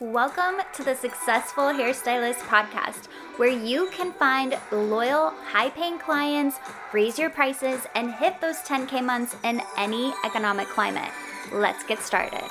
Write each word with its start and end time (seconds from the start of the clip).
Welcome 0.00 0.60
to 0.74 0.84
the 0.84 0.94
Successful 0.94 1.64
Hairstylist 1.64 2.38
Podcast, 2.42 3.06
where 3.36 3.50
you 3.50 3.90
can 3.90 4.12
find 4.12 4.56
loyal, 4.70 5.30
high 5.30 5.70
paying 5.70 5.98
clients, 5.98 6.56
raise 6.92 7.18
your 7.18 7.30
prices, 7.30 7.80
and 7.96 8.14
hit 8.14 8.40
those 8.40 8.58
10K 8.58 9.04
months 9.04 9.34
in 9.42 9.60
any 9.76 10.14
economic 10.24 10.68
climate. 10.68 11.10
Let's 11.52 11.82
get 11.82 11.98
started. 11.98 12.44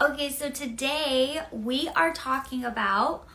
Okay, 0.00 0.30
so 0.30 0.50
today 0.50 1.40
we 1.50 1.88
are 1.96 2.12
talking 2.12 2.64
about 2.64 3.26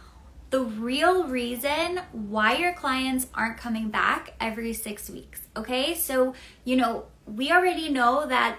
the 0.52 0.62
real 0.62 1.28
reason 1.28 2.00
why 2.14 2.56
your 2.56 2.72
clients 2.72 3.28
aren't 3.34 3.58
coming 3.58 3.90
back 3.90 4.36
every 4.40 4.72
six 4.72 5.10
weeks. 5.10 5.42
Okay, 5.58 5.96
so 5.96 6.34
you 6.64 6.78
know, 6.78 7.08
we 7.26 7.52
already 7.52 7.90
know 7.90 8.26
that 8.26 8.58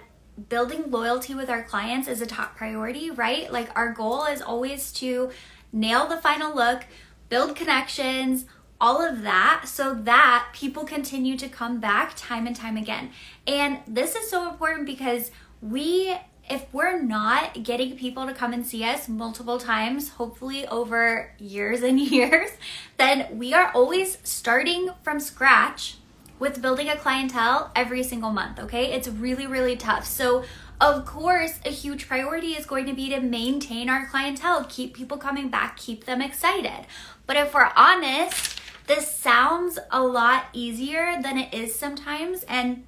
building 0.49 0.91
loyalty 0.91 1.35
with 1.35 1.49
our 1.49 1.63
clients 1.63 2.09
is 2.09 2.21
a 2.21 2.27
top 2.27 2.57
priority, 2.57 3.11
right? 3.11 3.51
Like 3.51 3.71
our 3.77 3.93
goal 3.93 4.25
is 4.27 4.43
always 4.43 4.93
to 4.95 5.31
nail 5.73 6.07
the 6.07 6.17
final 6.17 6.55
look, 6.55 6.85
build 7.29 7.57
connections, 7.57 8.47
all 8.81 9.01
of 9.01 9.23
that 9.23 9.65
so 9.67 9.95
that 9.95 10.49
people 10.53 10.85
continue 10.85 11.37
to 11.39 11.49
come 11.49 11.81
back 11.81 12.13
time 12.17 12.47
and 12.47 12.55
time 12.55 12.77
again. 12.77 13.11
And 13.47 13.79
this 13.87 14.15
is 14.15 14.29
so 14.29 14.49
important 14.51 14.87
because 14.87 15.31
we 15.63 16.17
if 16.49 16.73
we're 16.73 17.03
not 17.03 17.65
getting 17.65 17.97
people 17.97 18.25
to 18.25 18.33
come 18.33 18.53
and 18.53 18.65
see 18.65 18.85
us 18.85 19.09
multiple 19.09 19.59
times, 19.59 20.11
hopefully 20.11 20.65
over 20.69 21.35
years 21.39 21.83
and 21.83 21.99
years, 22.13 22.51
then 22.99 23.27
we 23.37 23.53
are 23.53 23.73
always 23.73 24.19
starting 24.23 24.91
from 25.03 25.19
scratch 25.19 25.97
with 26.39 26.61
building 26.61 26.89
a 26.89 26.97
clientele 26.97 27.71
every 27.75 28.03
single 28.03 28.31
month, 28.31 28.59
okay? 28.59 28.93
It's 28.93 29.09
really, 29.09 29.47
really 29.47 29.77
tough. 29.77 30.07
So, 30.07 30.45
of 30.81 31.07
course, 31.07 31.59
a 31.65 31.71
huge 31.71 32.07
priority 32.07 32.49
is 32.49 32.67
going 32.67 32.87
to 32.87 32.93
be 32.93 33.09
to 33.11 33.21
maintain 33.21 33.89
our 33.89 34.07
clientele, 34.07 34.65
keep 34.69 34.95
people 34.95 35.17
coming 35.17 35.49
back, 35.49 35.77
keep 35.79 36.05
them 36.05 36.21
excited. 36.21 36.87
But 37.27 37.37
if 37.37 37.55
we're 37.55 37.71
honest, 37.75 38.61
this 38.87 39.11
sounds 39.11 39.79
a 39.91 40.03
lot 40.03 40.47
easier 40.53 41.21
than 41.23 41.39
it 41.39 41.55
is 41.55 41.75
sometimes. 41.75 42.43
And 42.45 42.85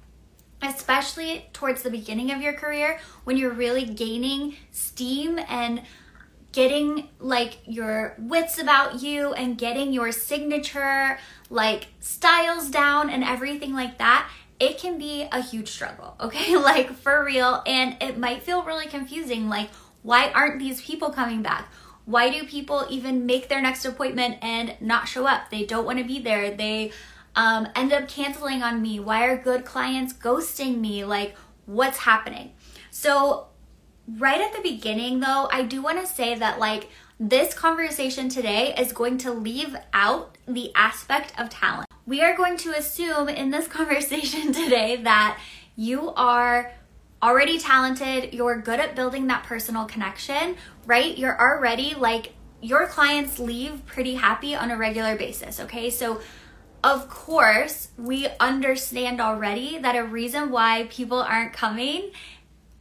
especially 0.61 1.45
towards 1.53 1.81
the 1.81 1.89
beginning 1.89 2.31
of 2.31 2.41
your 2.41 2.53
career 2.53 2.99
when 3.23 3.37
you're 3.37 3.51
really 3.51 3.85
gaining 3.85 4.55
steam 4.71 5.39
and 5.47 5.81
getting 6.51 7.09
like 7.19 7.59
your 7.65 8.15
wits 8.17 8.59
about 8.59 9.01
you 9.01 9.33
and 9.33 9.57
getting 9.57 9.93
your 9.93 10.11
signature 10.11 11.19
like 11.49 11.87
styles 11.99 12.69
down 12.69 13.09
and 13.09 13.23
everything 13.23 13.73
like 13.73 13.97
that, 13.97 14.29
it 14.59 14.77
can 14.77 14.97
be 14.97 15.27
a 15.31 15.41
huge 15.41 15.69
struggle, 15.69 16.15
okay? 16.21 16.57
like 16.57 16.93
for 16.93 17.23
real. 17.23 17.63
And 17.65 17.97
it 18.01 18.17
might 18.17 18.43
feel 18.43 18.63
really 18.63 18.87
confusing. 18.87 19.49
Like, 19.49 19.69
why 20.01 20.29
aren't 20.31 20.59
these 20.59 20.81
people 20.81 21.09
coming 21.09 21.41
back? 21.41 21.71
Why 22.05 22.31
do 22.31 22.43
people 22.45 22.87
even 22.89 23.25
make 23.25 23.49
their 23.49 23.61
next 23.61 23.85
appointment 23.85 24.39
and 24.41 24.75
not 24.79 25.07
show 25.07 25.27
up? 25.27 25.51
They 25.51 25.65
don't 25.65 25.85
want 25.85 25.99
to 25.99 26.05
be 26.05 26.19
there. 26.19 26.49
They 26.49 26.91
um, 27.35 27.67
end 27.75 27.93
up 27.93 28.07
canceling 28.07 28.63
on 28.63 28.81
me. 28.81 28.99
Why 28.99 29.25
are 29.25 29.37
good 29.37 29.63
clients 29.63 30.13
ghosting 30.13 30.79
me? 30.79 31.05
Like, 31.05 31.35
what's 31.67 31.99
happening? 31.99 32.53
So, 32.89 33.48
right 34.17 34.41
at 34.41 34.53
the 34.53 34.61
beginning, 34.61 35.19
though, 35.19 35.49
I 35.51 35.63
do 35.63 35.81
want 35.81 35.99
to 35.99 36.07
say 36.07 36.35
that, 36.35 36.59
like, 36.59 36.89
this 37.19 37.53
conversation 37.53 38.29
today 38.29 38.73
is 38.77 38.93
going 38.93 39.17
to 39.19 39.31
leave 39.31 39.75
out 39.93 40.37
the 40.47 40.71
aspect 40.75 41.33
of 41.37 41.49
talent. 41.49 41.87
We 42.05 42.21
are 42.21 42.35
going 42.35 42.57
to 42.57 42.71
assume 42.71 43.29
in 43.29 43.51
this 43.51 43.67
conversation 43.79 44.53
today 44.53 44.95
that 45.03 45.39
you 45.75 46.09
are 46.15 46.71
already 47.21 47.59
talented, 47.59 48.33
you're 48.33 48.59
good 48.61 48.79
at 48.79 48.95
building 48.95 49.27
that 49.27 49.43
personal 49.43 49.85
connection, 49.85 50.55
right? 50.85 51.17
You're 51.17 51.39
already 51.39 51.93
like 51.93 52.33
your 52.61 52.87
clients 52.87 53.39
leave 53.39 53.85
pretty 53.85 54.15
happy 54.15 54.55
on 54.55 54.71
a 54.71 54.77
regular 54.77 55.17
basis, 55.17 55.59
okay? 55.59 55.89
So 55.89 56.21
of 56.81 57.09
course, 57.09 57.89
we 57.97 58.27
understand 58.39 59.19
already 59.19 59.77
that 59.79 59.97
a 59.97 60.03
reason 60.03 60.49
why 60.49 60.87
people 60.89 61.21
aren't 61.21 61.51
coming 61.51 62.11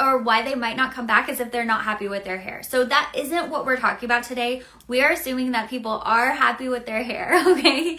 or 0.01 0.19
why 0.19 0.43
they 0.43 0.55
might 0.55 0.77
not 0.77 0.93
come 0.93 1.07
back 1.07 1.29
is 1.29 1.41
if 1.41 1.51
they're 1.51 1.65
not 1.65 1.85
happy 1.85 2.09
with 2.09 2.25
their 2.25 2.39
hair. 2.39 2.63
So 2.63 2.85
that 2.85 3.13
isn't 3.17 3.51
what 3.51 3.67
we're 3.67 3.77
talking 3.77 4.07
about 4.07 4.23
today. 4.23 4.63
We 4.87 5.01
are 5.01 5.11
assuming 5.11 5.53
that 5.53 5.69
people 5.69 6.03
are 6.05 6.33
happy 6.33 6.69
with 6.69 6.87
their 6.87 7.03
hair, 7.03 7.43
okay? 7.47 7.99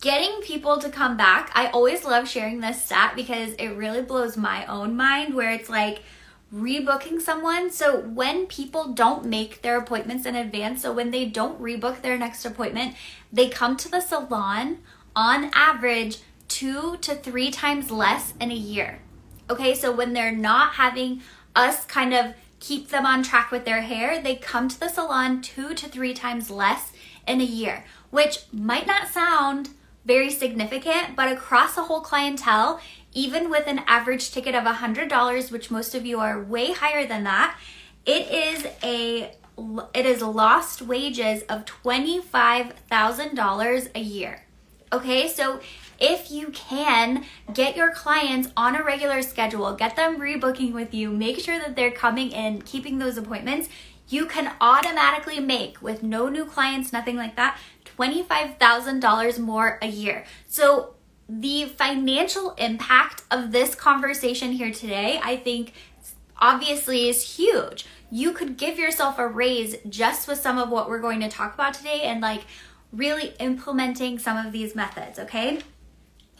Getting 0.00 0.42
people 0.42 0.78
to 0.78 0.90
come 0.90 1.16
back, 1.16 1.50
I 1.54 1.68
always 1.68 2.04
love 2.04 2.28
sharing 2.28 2.60
this 2.60 2.84
stat 2.84 3.14
because 3.16 3.54
it 3.54 3.68
really 3.68 4.02
blows 4.02 4.36
my 4.36 4.66
own 4.66 4.96
mind 4.96 5.34
where 5.34 5.50
it's 5.50 5.70
like 5.70 6.02
rebooking 6.52 7.20
someone. 7.20 7.70
So 7.70 8.00
when 8.00 8.46
people 8.46 8.92
don't 8.92 9.24
make 9.24 9.62
their 9.62 9.78
appointments 9.78 10.26
in 10.26 10.36
advance, 10.36 10.82
so 10.82 10.92
when 10.92 11.10
they 11.10 11.24
don't 11.24 11.60
rebook 11.60 12.02
their 12.02 12.18
next 12.18 12.44
appointment, 12.44 12.94
they 13.32 13.48
come 13.48 13.76
to 13.78 13.90
the 13.90 14.00
salon 14.00 14.78
on 15.16 15.50
average 15.54 16.18
two 16.48 16.98
to 16.98 17.14
three 17.14 17.50
times 17.50 17.90
less 17.90 18.34
in 18.38 18.50
a 18.50 18.54
year. 18.54 19.00
Okay, 19.52 19.74
so 19.74 19.92
when 19.92 20.14
they're 20.14 20.32
not 20.32 20.76
having 20.76 21.20
us 21.54 21.84
kind 21.84 22.14
of 22.14 22.32
keep 22.58 22.88
them 22.88 23.04
on 23.04 23.22
track 23.22 23.50
with 23.50 23.66
their 23.66 23.82
hair, 23.82 24.18
they 24.18 24.34
come 24.34 24.66
to 24.66 24.80
the 24.80 24.88
salon 24.88 25.42
two 25.42 25.74
to 25.74 25.86
three 25.88 26.14
times 26.14 26.48
less 26.48 26.90
in 27.28 27.38
a 27.38 27.44
year, 27.44 27.84
which 28.08 28.46
might 28.50 28.86
not 28.86 29.08
sound 29.08 29.68
very 30.06 30.30
significant, 30.30 31.14
but 31.14 31.30
across 31.30 31.76
a 31.76 31.82
whole 31.82 32.00
clientele, 32.00 32.80
even 33.12 33.50
with 33.50 33.66
an 33.66 33.82
average 33.86 34.30
ticket 34.30 34.54
of 34.54 34.64
$100, 34.64 35.52
which 35.52 35.70
most 35.70 35.94
of 35.94 36.06
you 36.06 36.18
are 36.18 36.42
way 36.42 36.72
higher 36.72 37.06
than 37.06 37.24
that, 37.24 37.58
it 38.06 38.30
is 38.30 38.66
a 38.82 39.34
it 39.94 40.06
is 40.06 40.22
lost 40.22 40.80
wages 40.80 41.42
of 41.42 41.66
$25,000 41.66 43.90
a 43.94 44.00
year. 44.00 44.46
Okay? 44.90 45.28
So 45.28 45.60
if 46.02 46.32
you 46.32 46.48
can 46.48 47.24
get 47.54 47.76
your 47.76 47.92
clients 47.92 48.48
on 48.56 48.74
a 48.74 48.82
regular 48.82 49.22
schedule, 49.22 49.72
get 49.74 49.94
them 49.94 50.18
rebooking 50.18 50.72
with 50.72 50.92
you, 50.92 51.10
make 51.10 51.38
sure 51.38 51.58
that 51.60 51.76
they're 51.76 51.92
coming 51.92 52.32
in, 52.32 52.60
keeping 52.62 52.98
those 52.98 53.16
appointments, 53.16 53.68
you 54.08 54.26
can 54.26 54.52
automatically 54.60 55.38
make 55.38 55.80
with 55.80 56.02
no 56.02 56.28
new 56.28 56.44
clients, 56.44 56.92
nothing 56.92 57.16
like 57.16 57.36
that, 57.36 57.56
$25,000 57.96 59.38
more 59.38 59.78
a 59.80 59.86
year. 59.86 60.24
So 60.48 60.94
the 61.28 61.66
financial 61.66 62.50
impact 62.58 63.22
of 63.30 63.52
this 63.52 63.76
conversation 63.76 64.50
here 64.52 64.72
today, 64.72 65.20
I 65.22 65.36
think 65.36 65.72
obviously 66.36 67.08
is 67.08 67.36
huge. 67.36 67.86
You 68.10 68.32
could 68.32 68.56
give 68.56 68.76
yourself 68.76 69.20
a 69.20 69.28
raise 69.28 69.76
just 69.88 70.26
with 70.26 70.40
some 70.40 70.58
of 70.58 70.68
what 70.68 70.88
we're 70.88 71.00
going 71.00 71.20
to 71.20 71.28
talk 71.28 71.54
about 71.54 71.74
today 71.74 72.02
and 72.02 72.20
like 72.20 72.42
really 72.92 73.34
implementing 73.38 74.18
some 74.18 74.36
of 74.36 74.52
these 74.52 74.74
methods, 74.74 75.20
okay? 75.20 75.60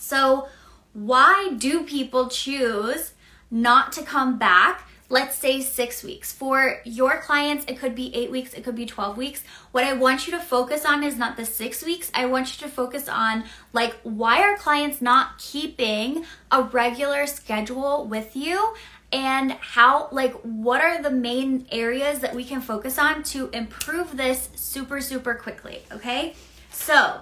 So, 0.03 0.49
why 0.95 1.55
do 1.57 1.85
people 1.85 2.29
choose 2.29 3.15
not 3.53 3.93
to 3.93 4.03
come 4.03 4.37
back? 4.37 4.89
Let's 5.09 5.37
say 5.37 5.61
six 5.61 6.03
weeks. 6.03 6.33
For 6.33 6.81
your 6.85 7.21
clients, 7.21 7.65
it 7.69 7.79
could 7.79 7.95
be 7.95 8.15
eight 8.15 8.31
weeks, 8.31 8.53
it 8.53 8.65
could 8.65 8.75
be 8.75 8.85
12 8.85 9.17
weeks. 9.17 9.45
What 9.71 9.85
I 9.85 9.93
want 9.93 10.27
you 10.27 10.33
to 10.33 10.41
focus 10.41 10.85
on 10.85 11.05
is 11.05 11.17
not 11.17 11.37
the 11.37 11.45
six 11.45 11.85
weeks. 11.85 12.11
I 12.15 12.27
want 12.27 12.53
you 12.53 12.67
to 12.67 12.75
focus 12.75 13.09
on, 13.09 13.45
like, 13.73 13.95
why 14.03 14.43
are 14.43 14.57
clients 14.57 15.01
not 15.01 15.39
keeping 15.39 16.25
a 16.51 16.65
regular 16.65 17.27
schedule 17.27 18.05
with 18.07 18.35
you? 18.35 18.75
and 19.15 19.53
how 19.61 20.09
like 20.11 20.33
what 20.41 20.81
are 20.81 21.03
the 21.03 21.11
main 21.11 21.67
areas 21.71 22.21
that 22.21 22.35
we 22.35 22.43
can 22.43 22.62
focus 22.62 22.99
on 22.99 23.23
to 23.23 23.51
improve 23.51 24.17
this 24.17 24.49
super 24.55 25.03
super 25.03 25.35
quickly 25.35 25.83
okay 25.93 26.35
so 26.71 27.21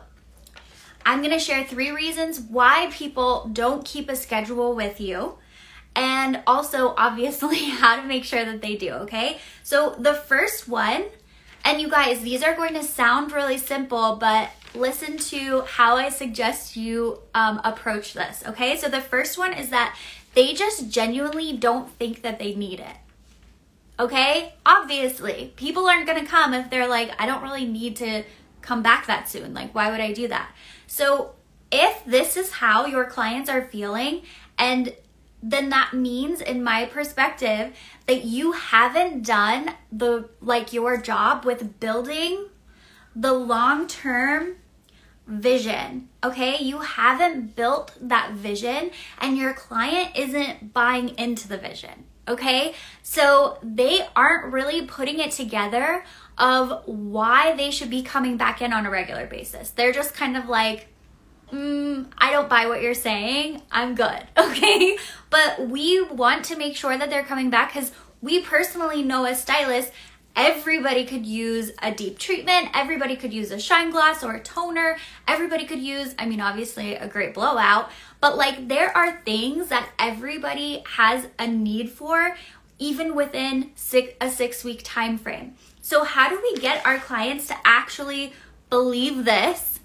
I'm 1.05 1.21
going 1.21 1.33
to 1.33 1.39
share 1.39 1.65
three 1.65 1.91
reasons 1.91 2.41
why 2.41 2.91
people 2.93 3.49
don't 3.53 3.85
keep 3.85 4.09
a 4.09 4.17
schedule 4.17 4.75
with 4.75 5.01
you 5.01 5.39
and 5.95 6.43
also 6.47 6.95
obviously 6.97 7.57
how 7.71 7.97
to 7.97 8.07
make 8.07 8.25
sure 8.25 8.45
that 8.45 8.63
they 8.63 8.77
do, 8.77 8.91
okay? 8.93 9.39
So 9.63 9.97
the 9.99 10.15
first 10.15 10.69
one, 10.69 11.05
and 11.65 11.81
you 11.81 11.89
guys, 11.89 12.21
these 12.21 12.43
are 12.43 12.55
going 12.55 12.75
to 12.75 12.83
sound 12.83 13.33
really 13.33 13.59
simple, 13.59 14.17
but 14.17 14.51
listen 14.75 15.19
to 15.19 15.63
how 15.63 15.97
I 15.97 16.09
suggest 16.09 16.77
you 16.77 17.19
um, 17.35 17.61
approach 17.65 18.15
this, 18.15 18.43
okay? 18.47 18.77
So 18.77 18.89
the 18.89 19.01
first 19.01 19.37
one 19.37 19.53
is 19.53 19.71
that 19.71 19.97
they 20.35 20.55
just 20.55 20.91
genuinely 20.91 21.57
don't 21.57 21.91
think 21.91 22.23
that 22.23 22.39
they 22.39 22.55
need 22.55 22.81
it. 22.81 22.97
Okay? 23.99 24.55
Obviously, 24.65 25.53
people 25.57 25.87
aren't 25.87 26.07
gonna 26.07 26.25
come 26.25 26.55
if 26.55 26.71
they're 26.71 26.89
like, 26.89 27.11
I 27.19 27.27
don't 27.27 27.43
really 27.43 27.67
need 27.67 27.97
to 27.97 28.23
come 28.63 28.83
back 28.83 29.07
that 29.07 29.29
soon. 29.29 29.55
Like, 29.55 29.75
why 29.75 29.91
would 29.91 30.01
I 30.01 30.13
do 30.13 30.29
that? 30.29 30.51
So, 30.87 31.33
if 31.71 32.05
this 32.05 32.37
is 32.37 32.51
how 32.51 32.87
your 32.87 33.05
clients 33.05 33.49
are 33.49 33.63
feeling, 33.63 34.23
and 34.59 34.93
then 35.43 35.71
that 35.71 35.95
means, 35.95 36.41
in 36.41 36.63
my 36.63 36.85
perspective, 36.87 37.73
that 38.07 38.25
you 38.25 38.53
haven't 38.53 39.25
done 39.25 39.71
the 39.91 40.29
like 40.41 40.73
your 40.73 40.97
job 40.97 41.45
with 41.45 41.81
building 41.81 42.47
the 43.15 43.33
long 43.33 43.87
term 43.87 44.57
vision. 45.27 46.09
Okay, 46.23 46.59
you 46.63 46.81
haven't 46.81 47.57
built 47.57 47.93
that 48.01 48.33
vision, 48.33 48.91
and 49.19 49.39
your 49.39 49.55
client 49.55 50.11
isn't 50.17 50.73
buying 50.73 51.11
into 51.19 51.49
the 51.49 51.57
vision. 51.57 52.05
Okay, 52.29 52.75
so 53.03 53.59
they 53.63 54.07
aren't 54.15 54.53
really 54.53 54.87
putting 54.87 55.19
it 55.19 55.33
together 55.33 56.05
of 56.41 56.83
why 56.87 57.55
they 57.55 57.71
should 57.71 57.91
be 57.91 58.03
coming 58.03 58.39
back 58.39 58.63
in 58.63 58.73
on 58.73 58.87
a 58.87 58.91
regular 58.91 59.27
basis. 59.27 59.71
They're 59.71 59.93
just 59.93 60.15
kind 60.15 60.39
of 60.39 60.49
like, 60.49 60.89
mm, 61.53 62.07
I 62.17 62.33
don't 62.33 62.49
buy 62.49 62.67
what 62.67 62.81
you're 62.81 62.95
saying. 62.95 63.63
I'm 63.71 63.95
good. 63.95 64.27
Okay. 64.39 64.97
But 65.29 65.69
we 65.69 66.03
want 66.03 66.45
to 66.47 66.57
make 66.57 66.75
sure 66.75 66.97
that 66.97 67.09
they're 67.09 67.23
coming 67.23 67.51
back 67.51 67.73
because 67.73 67.93
we 68.21 68.41
personally 68.41 69.03
know 69.03 69.25
as 69.25 69.41
stylists, 69.41 69.93
everybody 70.35 71.05
could 71.05 71.25
use 71.25 71.71
a 71.83 71.93
deep 71.93 72.19
treatment. 72.19 72.69
Everybody 72.75 73.15
could 73.17 73.33
use 73.33 73.51
a 73.51 73.61
shine 73.61 73.91
gloss 73.91 74.25
or 74.25 74.35
a 74.35 74.41
toner. 74.41 74.97
Everybody 75.29 75.67
could 75.67 75.79
use, 75.79 76.15
I 76.19 76.27
mean, 76.27 76.41
obviously 76.41 76.97
a 76.97 77.07
great 77.07 77.33
blowout, 77.33 77.91
but 78.21 78.37
like 78.37 78.67
there 78.69 78.97
are 78.97 79.21
things 79.25 79.69
that 79.69 79.91
everybody 79.99 80.83
has 80.97 81.29
a 81.39 81.47
need 81.47 81.91
for 81.91 82.35
even 82.79 83.15
within 83.15 83.71
six, 83.77 84.15
a 84.21 84.31
six 84.31 84.65
week 84.65 84.81
time 84.83 85.17
frame. 85.17 85.55
So, 85.83 86.05
how 86.05 86.29
do 86.29 86.41
we 86.43 86.61
get 86.61 86.85
our 86.87 86.99
clients 86.99 87.47
to 87.49 87.57
actually 87.65 88.33
believe 88.69 89.25
this, 89.25 89.81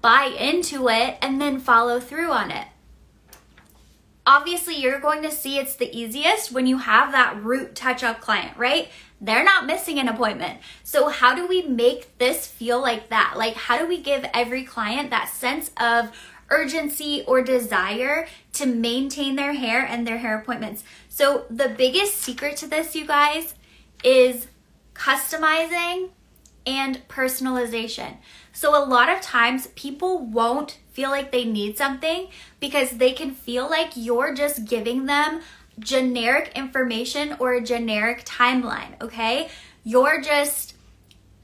buy 0.00 0.24
into 0.24 0.88
it, 0.88 1.18
and 1.20 1.40
then 1.40 1.58
follow 1.58 2.00
through 2.00 2.30
on 2.30 2.50
it? 2.50 2.66
Obviously, 4.26 4.74
you're 4.74 4.98
going 4.98 5.22
to 5.22 5.30
see 5.30 5.58
it's 5.58 5.76
the 5.76 5.94
easiest 5.96 6.50
when 6.50 6.66
you 6.66 6.78
have 6.78 7.12
that 7.12 7.40
root 7.42 7.76
touch 7.76 8.02
up 8.02 8.20
client, 8.20 8.56
right? 8.56 8.88
They're 9.20 9.44
not 9.44 9.66
missing 9.66 9.98
an 9.98 10.08
appointment. 10.08 10.58
So, 10.82 11.08
how 11.08 11.34
do 11.34 11.46
we 11.46 11.62
make 11.62 12.18
this 12.18 12.46
feel 12.46 12.80
like 12.80 13.10
that? 13.10 13.34
Like, 13.36 13.54
how 13.54 13.78
do 13.78 13.86
we 13.86 14.00
give 14.00 14.26
every 14.34 14.64
client 14.64 15.10
that 15.10 15.28
sense 15.28 15.70
of 15.78 16.10
urgency 16.48 17.24
or 17.26 17.42
desire 17.42 18.26
to 18.54 18.66
maintain 18.66 19.36
their 19.36 19.52
hair 19.52 19.84
and 19.84 20.06
their 20.06 20.18
hair 20.18 20.38
appointments? 20.38 20.82
So, 21.08 21.44
the 21.50 21.68
biggest 21.68 22.16
secret 22.16 22.56
to 22.58 22.66
this, 22.66 22.96
you 22.96 23.06
guys, 23.06 23.54
is 24.02 24.48
customizing 24.96 26.10
and 26.66 27.06
personalization. 27.08 28.16
So, 28.52 28.76
a 28.76 28.84
lot 28.84 29.08
of 29.08 29.20
times 29.20 29.68
people 29.76 30.18
won't 30.18 30.78
feel 30.92 31.10
like 31.10 31.30
they 31.30 31.44
need 31.44 31.76
something 31.76 32.28
because 32.58 32.92
they 32.92 33.12
can 33.12 33.32
feel 33.32 33.68
like 33.68 33.90
you're 33.94 34.34
just 34.34 34.64
giving 34.64 35.06
them 35.06 35.42
generic 35.78 36.52
information 36.54 37.36
or 37.38 37.54
a 37.54 37.62
generic 37.62 38.24
timeline, 38.24 39.00
okay? 39.00 39.48
You're 39.84 40.20
just 40.20 40.74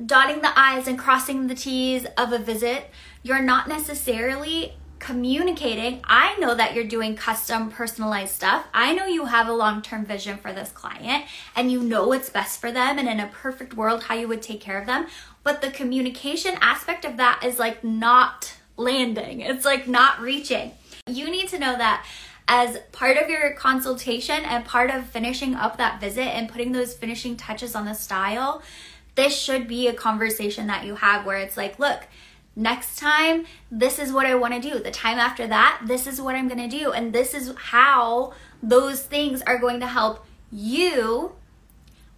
dotting 0.04 0.40
the 0.40 0.58
I's 0.58 0.88
and 0.88 0.98
crossing 0.98 1.46
the 1.46 1.54
T's 1.54 2.06
of 2.16 2.32
a 2.32 2.38
visit. 2.38 2.90
You're 3.22 3.42
not 3.42 3.68
necessarily 3.68 4.74
communicating. 5.02 6.00
I 6.04 6.38
know 6.38 6.54
that 6.54 6.74
you're 6.74 6.84
doing 6.84 7.16
custom 7.16 7.72
personalized 7.72 8.36
stuff. 8.36 8.64
I 8.72 8.94
know 8.94 9.04
you 9.04 9.24
have 9.24 9.48
a 9.48 9.52
long 9.52 9.82
term 9.82 10.06
vision 10.06 10.38
for 10.38 10.52
this 10.52 10.70
client 10.70 11.24
and 11.56 11.72
you 11.72 11.82
know 11.82 12.06
what's 12.06 12.30
best 12.30 12.60
for 12.60 12.70
them 12.70 13.00
and 13.00 13.08
in 13.08 13.18
a 13.18 13.26
perfect 13.26 13.74
world 13.74 14.04
how 14.04 14.14
you 14.14 14.28
would 14.28 14.42
take 14.42 14.60
care 14.60 14.80
of 14.80 14.86
them. 14.86 15.08
But 15.42 15.60
the 15.60 15.72
communication 15.72 16.54
aspect 16.60 17.04
of 17.04 17.16
that 17.16 17.42
is 17.44 17.58
like 17.58 17.82
not 17.82 18.54
landing, 18.76 19.40
it's 19.40 19.64
like 19.64 19.88
not 19.88 20.20
reaching. 20.20 20.70
You 21.08 21.28
need 21.32 21.48
to 21.48 21.58
know 21.58 21.76
that 21.76 22.06
as 22.46 22.78
part 22.92 23.16
of 23.16 23.28
your 23.28 23.54
consultation 23.54 24.44
and 24.44 24.64
part 24.64 24.90
of 24.90 25.06
finishing 25.06 25.56
up 25.56 25.78
that 25.78 26.00
visit 26.00 26.28
and 26.28 26.48
putting 26.48 26.70
those 26.70 26.94
finishing 26.94 27.36
touches 27.36 27.74
on 27.74 27.86
the 27.86 27.94
style, 27.94 28.62
this 29.16 29.36
should 29.36 29.66
be 29.66 29.88
a 29.88 29.92
conversation 29.92 30.68
that 30.68 30.86
you 30.86 30.94
have 30.94 31.26
where 31.26 31.38
it's 31.38 31.56
like, 31.56 31.80
look, 31.80 32.02
Next 32.54 32.98
time, 32.98 33.46
this 33.70 33.98
is 33.98 34.12
what 34.12 34.26
I 34.26 34.34
want 34.34 34.54
to 34.54 34.60
do. 34.60 34.78
The 34.78 34.90
time 34.90 35.18
after 35.18 35.46
that, 35.46 35.82
this 35.86 36.06
is 36.06 36.20
what 36.20 36.34
I'm 36.34 36.48
going 36.48 36.68
to 36.68 36.76
do. 36.76 36.92
And 36.92 37.12
this 37.12 37.32
is 37.32 37.54
how 37.56 38.34
those 38.62 39.02
things 39.02 39.42
are 39.42 39.58
going 39.58 39.80
to 39.80 39.86
help 39.86 40.24
you 40.50 41.32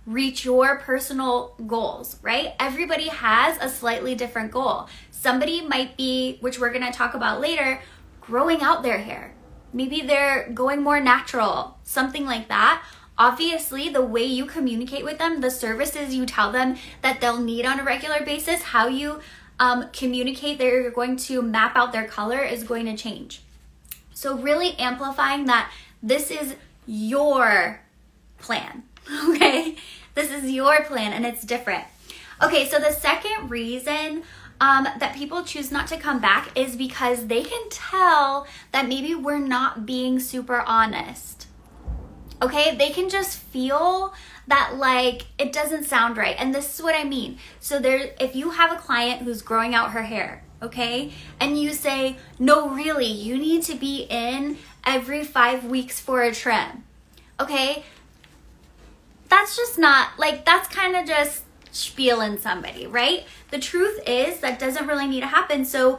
reach 0.07 0.45
your 0.45 0.79
personal 0.81 1.55
goals, 1.67 2.19
right? 2.21 2.55
Everybody 2.59 3.09
has 3.09 3.57
a 3.61 3.69
slightly 3.69 4.15
different 4.15 4.51
goal. 4.51 4.89
Somebody 5.11 5.63
might 5.63 5.97
be, 5.97 6.37
which 6.41 6.59
we're 6.59 6.73
going 6.73 6.85
to 6.85 6.93
talk 6.93 7.15
about 7.15 7.41
later, 7.41 7.81
growing 8.21 8.61
out 8.61 8.83
their 8.83 8.99
hair. 8.99 9.35
Maybe 9.73 10.03
they're 10.03 10.51
going 10.51 10.83
more 10.83 11.01
natural, 11.01 11.79
something 11.85 12.27
like 12.27 12.49
that. 12.49 12.85
Obviously, 13.17 13.89
the 13.89 14.05
way 14.05 14.25
you 14.25 14.45
communicate 14.45 15.05
with 15.05 15.19
them, 15.19 15.41
the 15.41 15.51
services 15.51 16.15
you 16.15 16.27
tell 16.27 16.51
them 16.51 16.77
that 17.03 17.21
they'll 17.21 17.41
need 17.41 17.65
on 17.65 17.79
a 17.79 17.85
regular 17.85 18.25
basis, 18.25 18.63
how 18.63 18.89
you 18.89 19.21
um, 19.59 19.89
communicate 19.93 20.59
they're 20.59 20.91
going 20.91 21.17
to 21.17 21.43
map 21.43 21.77
out 21.77 21.93
their 21.93 22.07
color 22.07 22.41
is 22.41 22.65
going 22.65 22.87
to 22.87 22.97
change. 22.97 23.43
So, 24.13 24.37
really 24.37 24.75
amplifying 24.79 25.47
that 25.47 25.73
this 26.03 26.31
is 26.31 26.57
your 26.87 27.81
plan, 28.39 28.85
okay? 29.29 29.77
This 30.15 30.31
is 30.31 30.51
your 30.51 30.83
plan 30.85 31.13
and 31.13 31.27
it's 31.27 31.45
different. 31.45 31.85
Okay, 32.43 32.69
so 32.69 32.79
the 32.79 32.93
second 32.93 33.51
reason 33.51 34.23
um, 34.61 34.85
that 34.99 35.15
people 35.15 35.43
choose 35.43 35.71
not 35.71 35.87
to 35.89 35.97
come 35.97 36.21
back 36.21 36.57
is 36.57 36.77
because 36.77 37.27
they 37.27 37.43
can 37.43 37.69
tell 37.71 38.47
that 38.73 38.89
maybe 38.89 39.15
we're 39.15 39.39
not 39.39 39.87
being 39.87 40.21
super 40.21 40.61
honest. 40.61 41.47
Okay, 42.43 42.77
they 42.77 42.91
can 42.91 43.09
just 43.09 43.39
feel 43.39 44.13
that 44.47 44.77
like 44.77 45.27
it 45.39 45.53
doesn't 45.53 45.85
sound 45.85 46.17
right. 46.17 46.37
And 46.39 46.55
this 46.55 46.75
is 46.75 46.83
what 46.83 46.95
I 46.95 47.05
mean. 47.05 47.39
So 47.61 47.79
there 47.79 48.15
if 48.21 48.35
you 48.37 48.51
have 48.51 48.73
a 48.73 48.77
client 48.77 49.23
who's 49.23 49.43
growing 49.43 49.75
out 49.75 49.93
her 49.93 50.03
hair, 50.03 50.45
okay? 50.63 51.13
And 51.41 51.59
you 51.59 51.73
say, 51.73 52.17
"No, 52.39 52.69
really, 52.69 53.07
you 53.07 53.39
need 53.39 53.63
to 53.65 53.75
be 53.75 54.07
in 54.11 54.59
every 54.85 55.25
5 55.25 55.65
weeks 55.65 56.01
for 56.01 56.23
a 56.23 56.33
trim." 56.33 56.85
Okay? 57.41 57.85
That's 59.29 59.57
just 59.57 59.79
not 59.79 60.19
like 60.19 60.45
that's 60.45 60.69
kind 60.69 60.97
of 60.97 61.07
just 61.07 61.43
spieling 61.73 62.39
somebody, 62.39 62.87
right? 62.87 63.25
The 63.51 63.59
truth 63.59 64.01
is 64.07 64.41
that 64.41 64.59
doesn't 64.59 64.87
really 64.87 65.07
need 65.07 65.21
to 65.21 65.27
happen. 65.27 65.65
So 65.65 65.99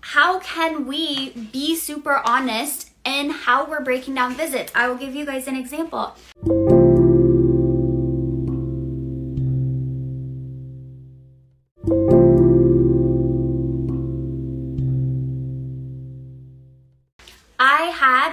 how 0.00 0.40
can 0.40 0.86
we 0.86 1.30
be 1.30 1.76
super 1.76 2.22
honest 2.24 2.90
in 3.04 3.30
how 3.30 3.68
we're 3.68 3.84
breaking 3.84 4.14
down 4.14 4.34
visits? 4.34 4.72
I 4.74 4.88
will 4.88 4.96
give 4.96 5.14
you 5.14 5.26
guys 5.26 5.46
an 5.46 5.56
example. 5.56 6.16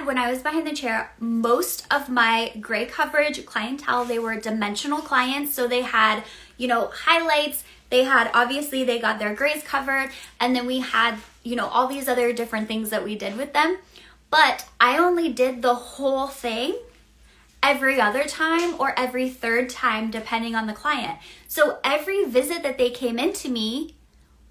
When 0.04 0.18
I 0.18 0.28
was 0.28 0.42
behind 0.42 0.66
the 0.66 0.74
chair, 0.74 1.12
most 1.20 1.86
of 1.92 2.08
my 2.08 2.52
gray 2.60 2.86
coverage 2.86 3.46
clientele, 3.46 4.04
they 4.04 4.18
were 4.18 4.34
dimensional 4.34 4.98
clients. 4.98 5.54
So 5.54 5.68
they 5.68 5.82
had, 5.82 6.24
you 6.56 6.66
know, 6.66 6.90
highlights. 6.92 7.62
They 7.88 8.02
had, 8.02 8.30
obviously, 8.34 8.82
they 8.82 8.98
got 8.98 9.20
their 9.20 9.32
grays 9.32 9.62
covered. 9.62 10.10
And 10.40 10.56
then 10.56 10.66
we 10.66 10.80
had, 10.80 11.18
you 11.44 11.54
know, 11.54 11.68
all 11.68 11.86
these 11.86 12.08
other 12.08 12.32
different 12.32 12.66
things 12.66 12.90
that 12.90 13.04
we 13.04 13.14
did 13.14 13.36
with 13.36 13.52
them. 13.52 13.78
But 14.28 14.66
I 14.80 14.98
only 14.98 15.32
did 15.32 15.62
the 15.62 15.74
whole 15.74 16.26
thing 16.26 16.76
every 17.62 18.00
other 18.00 18.24
time 18.24 18.74
or 18.80 18.98
every 18.98 19.30
third 19.30 19.70
time, 19.70 20.10
depending 20.10 20.56
on 20.56 20.66
the 20.66 20.72
client. 20.72 21.18
So 21.46 21.78
every 21.84 22.24
visit 22.24 22.64
that 22.64 22.76
they 22.76 22.90
came 22.90 23.20
into 23.20 23.48
me 23.48 23.94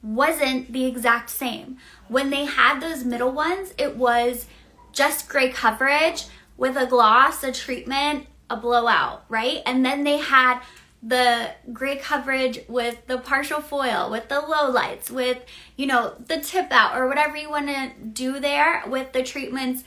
wasn't 0.02 0.72
the 0.72 0.86
exact 0.86 1.30
same. 1.30 1.78
When 2.08 2.30
they 2.30 2.46
had 2.46 2.80
those 2.80 3.04
middle 3.04 3.32
ones, 3.32 3.74
it 3.78 3.98
was 3.98 4.46
just 4.92 5.30
gray 5.30 5.50
coverage 5.50 6.26
with 6.58 6.76
a 6.76 6.86
gloss, 6.86 7.44
a 7.44 7.52
treatment, 7.52 8.28
a 8.50 8.58
blowout, 8.58 9.24
right? 9.30 9.62
And 9.66 9.86
then 9.86 10.04
they 10.04 10.18
had 10.18 10.62
the 11.02 11.52
gray 11.72 11.98
coverage 11.98 12.60
with 12.68 13.08
the 13.08 13.18
partial 13.18 13.62
foil, 13.62 14.10
with 14.12 14.28
the 14.28 14.42
low 14.42 14.70
lights, 14.70 15.10
with, 15.10 15.38
you 15.78 15.86
know, 15.86 16.14
the 16.28 16.42
tip 16.42 16.72
out 16.72 16.98
or 16.98 17.08
whatever 17.08 17.38
you 17.38 17.50
want 17.50 17.68
to 17.68 17.92
do 18.12 18.40
there 18.40 18.84
with 18.86 19.14
the 19.14 19.24
treatments, 19.24 19.84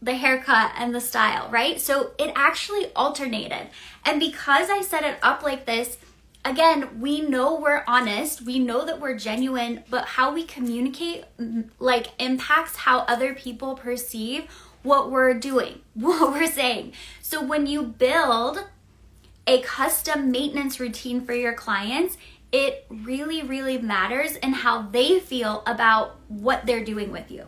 the 0.00 0.14
haircut, 0.14 0.72
and 0.78 0.94
the 0.94 1.00
style, 1.00 1.50
right? 1.50 1.80
So 1.80 2.12
it 2.18 2.32
actually 2.34 2.92
alternated. 2.94 3.68
And 4.04 4.20
because 4.20 4.70
I 4.70 4.80
set 4.80 5.04
it 5.04 5.18
up 5.22 5.42
like 5.42 5.66
this, 5.66 5.98
again, 6.44 7.00
we 7.00 7.20
know 7.20 7.58
we're 7.58 7.84
honest, 7.86 8.42
we 8.42 8.58
know 8.58 8.84
that 8.84 9.00
we're 9.00 9.16
genuine, 9.16 9.82
but 9.88 10.04
how 10.04 10.32
we 10.32 10.44
communicate 10.44 11.24
like 11.78 12.08
impacts 12.18 12.76
how 12.76 13.00
other 13.00 13.34
people 13.34 13.74
perceive 13.74 14.44
what 14.82 15.10
we're 15.10 15.34
doing, 15.34 15.80
what 15.94 16.32
we're 16.32 16.50
saying. 16.50 16.92
So 17.22 17.42
when 17.42 17.66
you 17.66 17.82
build 17.82 18.64
a 19.46 19.60
custom 19.60 20.30
maintenance 20.30 20.80
routine 20.80 21.24
for 21.24 21.34
your 21.34 21.54
clients, 21.54 22.16
it 22.52 22.86
really, 22.88 23.42
really 23.42 23.78
matters 23.78 24.36
in 24.36 24.52
how 24.52 24.82
they 24.82 25.18
feel 25.18 25.62
about 25.66 26.16
what 26.28 26.66
they're 26.66 26.84
doing 26.84 27.10
with 27.10 27.30
you. 27.30 27.46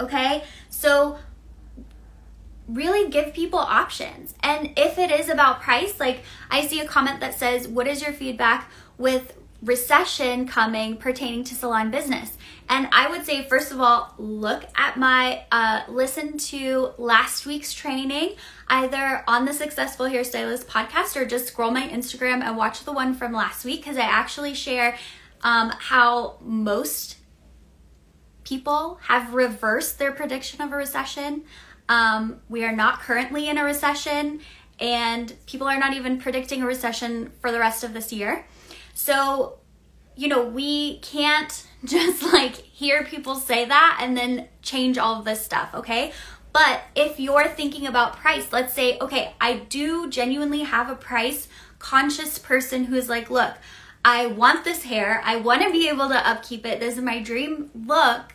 Okay? 0.00 0.42
So 0.68 1.18
really 2.68 3.10
give 3.10 3.34
people 3.34 3.58
options. 3.58 4.34
And 4.40 4.72
if 4.76 4.98
it 4.98 5.10
is 5.10 5.28
about 5.28 5.60
price, 5.60 6.00
like 6.00 6.22
I 6.50 6.66
see 6.66 6.80
a 6.80 6.86
comment 6.86 7.20
that 7.20 7.38
says, 7.38 7.68
What 7.68 7.86
is 7.86 8.02
your 8.02 8.12
feedback 8.12 8.70
with 8.98 9.34
recession 9.64 10.46
coming 10.46 10.96
pertaining 10.96 11.42
to 11.44 11.54
salon 11.54 11.90
business. 11.90 12.36
And 12.68 12.88
I 12.92 13.08
would 13.08 13.24
say, 13.24 13.46
first 13.48 13.72
of 13.72 13.80
all, 13.80 14.14
look 14.18 14.64
at 14.76 14.96
my, 14.96 15.44
uh, 15.50 15.82
listen 15.88 16.38
to 16.38 16.92
last 16.98 17.46
week's 17.46 17.72
training, 17.72 18.36
either 18.68 19.24
on 19.26 19.44
the 19.44 19.52
Successful 19.52 20.06
Hairstylist 20.06 20.66
podcast 20.66 21.16
or 21.16 21.26
just 21.26 21.48
scroll 21.48 21.70
my 21.70 21.88
Instagram 21.88 22.42
and 22.42 22.56
watch 22.56 22.84
the 22.84 22.92
one 22.92 23.14
from 23.14 23.32
last 23.32 23.64
week 23.64 23.82
because 23.82 23.96
I 23.96 24.02
actually 24.02 24.54
share 24.54 24.96
um, 25.42 25.72
how 25.78 26.36
most 26.40 27.16
people 28.44 28.98
have 29.04 29.34
reversed 29.34 29.98
their 29.98 30.12
prediction 30.12 30.60
of 30.60 30.72
a 30.72 30.76
recession. 30.76 31.44
Um, 31.88 32.40
we 32.48 32.64
are 32.64 32.74
not 32.74 33.00
currently 33.00 33.48
in 33.48 33.58
a 33.58 33.64
recession, 33.64 34.40
and 34.80 35.34
people 35.46 35.66
are 35.66 35.78
not 35.78 35.94
even 35.94 36.18
predicting 36.18 36.62
a 36.62 36.66
recession 36.66 37.32
for 37.40 37.52
the 37.52 37.58
rest 37.58 37.84
of 37.84 37.92
this 37.92 38.12
year. 38.12 38.46
So, 38.94 39.58
you 40.16 40.28
know, 40.28 40.44
we 40.44 40.98
can't 40.98 41.66
just 41.84 42.22
like 42.32 42.56
hear 42.56 43.04
people 43.04 43.34
say 43.34 43.64
that 43.64 43.98
and 44.00 44.16
then 44.16 44.48
change 44.62 44.98
all 44.98 45.18
of 45.18 45.24
this 45.24 45.44
stuff, 45.44 45.74
okay? 45.74 46.12
But 46.52 46.82
if 46.94 47.18
you're 47.18 47.48
thinking 47.48 47.86
about 47.86 48.16
price, 48.16 48.52
let's 48.52 48.72
say, 48.72 48.96
okay, 49.00 49.34
I 49.40 49.54
do 49.54 50.08
genuinely 50.08 50.60
have 50.60 50.88
a 50.88 50.94
price 50.94 51.48
conscious 51.80 52.38
person 52.38 52.84
who's 52.84 53.08
like, 53.08 53.28
look, 53.28 53.54
I 54.04 54.26
want 54.26 54.64
this 54.64 54.84
hair. 54.84 55.20
I 55.24 55.36
want 55.36 55.62
to 55.62 55.70
be 55.72 55.88
able 55.88 56.08
to 56.08 56.28
upkeep 56.28 56.64
it. 56.64 56.78
This 56.78 56.96
is 56.96 57.02
my 57.02 57.20
dream 57.20 57.70
look. 57.74 58.33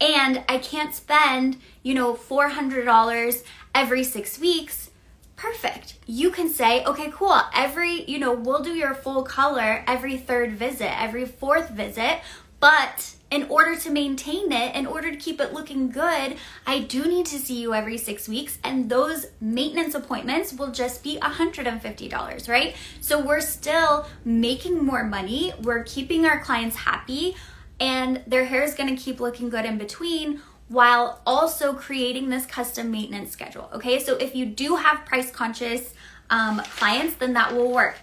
And 0.00 0.44
I 0.48 0.58
can't 0.58 0.94
spend, 0.94 1.58
you 1.82 1.94
know, 1.94 2.14
$400 2.14 3.44
every 3.74 4.04
six 4.04 4.38
weeks. 4.38 4.90
Perfect. 5.36 5.94
You 6.06 6.30
can 6.30 6.48
say, 6.48 6.84
okay, 6.84 7.10
cool. 7.12 7.40
Every, 7.54 8.04
you 8.04 8.18
know, 8.18 8.32
we'll 8.32 8.62
do 8.62 8.74
your 8.74 8.94
full 8.94 9.22
color 9.24 9.84
every 9.86 10.16
third 10.16 10.52
visit, 10.52 11.00
every 11.00 11.26
fourth 11.26 11.70
visit. 11.70 12.20
But 12.60 13.14
in 13.30 13.44
order 13.50 13.76
to 13.76 13.90
maintain 13.90 14.52
it, 14.52 14.74
in 14.74 14.86
order 14.86 15.10
to 15.10 15.16
keep 15.16 15.40
it 15.40 15.52
looking 15.52 15.90
good, 15.90 16.36
I 16.66 16.78
do 16.78 17.04
need 17.04 17.26
to 17.26 17.38
see 17.38 17.60
you 17.60 17.74
every 17.74 17.98
six 17.98 18.28
weeks. 18.28 18.58
And 18.62 18.88
those 18.88 19.26
maintenance 19.40 19.94
appointments 19.94 20.52
will 20.52 20.70
just 20.70 21.02
be 21.02 21.18
$150, 21.18 22.48
right? 22.48 22.76
So 23.00 23.20
we're 23.20 23.40
still 23.40 24.06
making 24.24 24.84
more 24.84 25.04
money. 25.04 25.52
We're 25.60 25.82
keeping 25.82 26.26
our 26.26 26.40
clients 26.40 26.76
happy, 26.76 27.36
and 27.80 28.22
their 28.26 28.44
hair 28.44 28.62
is 28.62 28.74
gonna 28.74 28.96
keep 28.96 29.20
looking 29.20 29.48
good 29.48 29.64
in 29.64 29.78
between 29.78 30.40
while 30.68 31.20
also 31.26 31.74
creating 31.74 32.30
this 32.30 32.46
custom 32.46 32.90
maintenance 32.90 33.30
schedule. 33.30 33.68
Okay, 33.74 33.98
so 33.98 34.16
if 34.16 34.34
you 34.34 34.46
do 34.46 34.76
have 34.76 35.04
price 35.04 35.30
conscious 35.30 35.94
um, 36.30 36.60
clients, 36.76 37.16
then 37.16 37.34
that 37.34 37.54
will 37.54 37.70
work. 37.70 37.96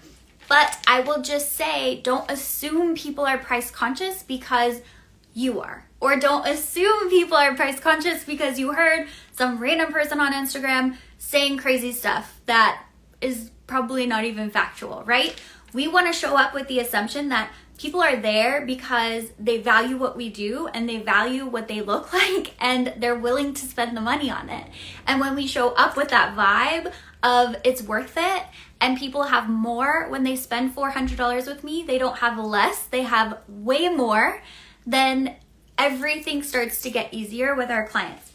But 0.47 0.77
I 0.85 1.01
will 1.01 1.21
just 1.21 1.53
say, 1.53 2.01
don't 2.01 2.29
assume 2.29 2.95
people 2.95 3.25
are 3.25 3.37
price 3.37 3.71
conscious 3.71 4.21
because 4.21 4.81
you 5.33 5.61
are. 5.61 5.85
Or 5.99 6.17
don't 6.17 6.47
assume 6.47 7.09
people 7.09 7.37
are 7.37 7.55
price 7.55 7.79
conscious 7.79 8.23
because 8.23 8.59
you 8.59 8.73
heard 8.73 9.07
some 9.31 9.59
random 9.59 9.93
person 9.93 10.19
on 10.19 10.33
Instagram 10.33 10.97
saying 11.17 11.57
crazy 11.57 11.91
stuff 11.91 12.41
that 12.47 12.83
is 13.21 13.51
probably 13.67 14.05
not 14.05 14.25
even 14.25 14.49
factual, 14.49 15.03
right? 15.05 15.39
We 15.73 15.87
want 15.87 16.07
to 16.07 16.13
show 16.13 16.35
up 16.35 16.53
with 16.53 16.67
the 16.67 16.79
assumption 16.79 17.29
that 17.29 17.49
people 17.81 17.99
are 17.99 18.15
there 18.15 18.63
because 18.63 19.31
they 19.39 19.57
value 19.57 19.97
what 19.97 20.15
we 20.15 20.29
do 20.29 20.67
and 20.67 20.87
they 20.87 20.99
value 20.99 21.47
what 21.47 21.67
they 21.67 21.81
look 21.81 22.13
like 22.21 22.53
and 22.59 22.93
they're 22.97 23.17
willing 23.17 23.53
to 23.55 23.65
spend 23.65 23.97
the 23.97 24.01
money 24.01 24.29
on 24.29 24.49
it. 24.49 24.67
And 25.07 25.19
when 25.19 25.33
we 25.33 25.47
show 25.47 25.69
up 25.71 25.97
with 25.97 26.09
that 26.09 26.37
vibe 26.37 26.93
of 27.23 27.55
it's 27.63 27.81
worth 27.81 28.13
it 28.17 28.43
and 28.79 28.97
people 28.97 29.23
have 29.23 29.49
more 29.49 30.07
when 30.09 30.23
they 30.23 30.35
spend 30.35 30.75
$400 30.75 31.47
with 31.47 31.63
me, 31.63 31.83
they 31.83 31.97
don't 31.97 32.19
have 32.19 32.37
less, 32.37 32.83
they 32.83 33.01
have 33.01 33.39
way 33.47 33.89
more 33.89 34.41
then 34.85 35.35
everything 35.77 36.43
starts 36.43 36.81
to 36.81 36.89
get 36.89 37.13
easier 37.13 37.55
with 37.55 37.69
our 37.69 37.87
clients. 37.87 38.31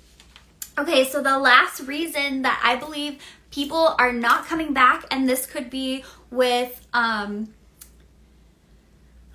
Okay, 0.78 1.04
so 1.04 1.22
the 1.22 1.38
last 1.38 1.80
reason 1.80 2.42
that 2.42 2.60
I 2.62 2.76
believe 2.76 3.22
people 3.50 3.94
are 3.98 4.12
not 4.12 4.46
coming 4.46 4.74
back, 4.74 5.04
and 5.10 5.28
this 5.28 5.46
could 5.46 5.70
be 5.70 6.04
with, 6.30 6.86
um, 6.92 7.54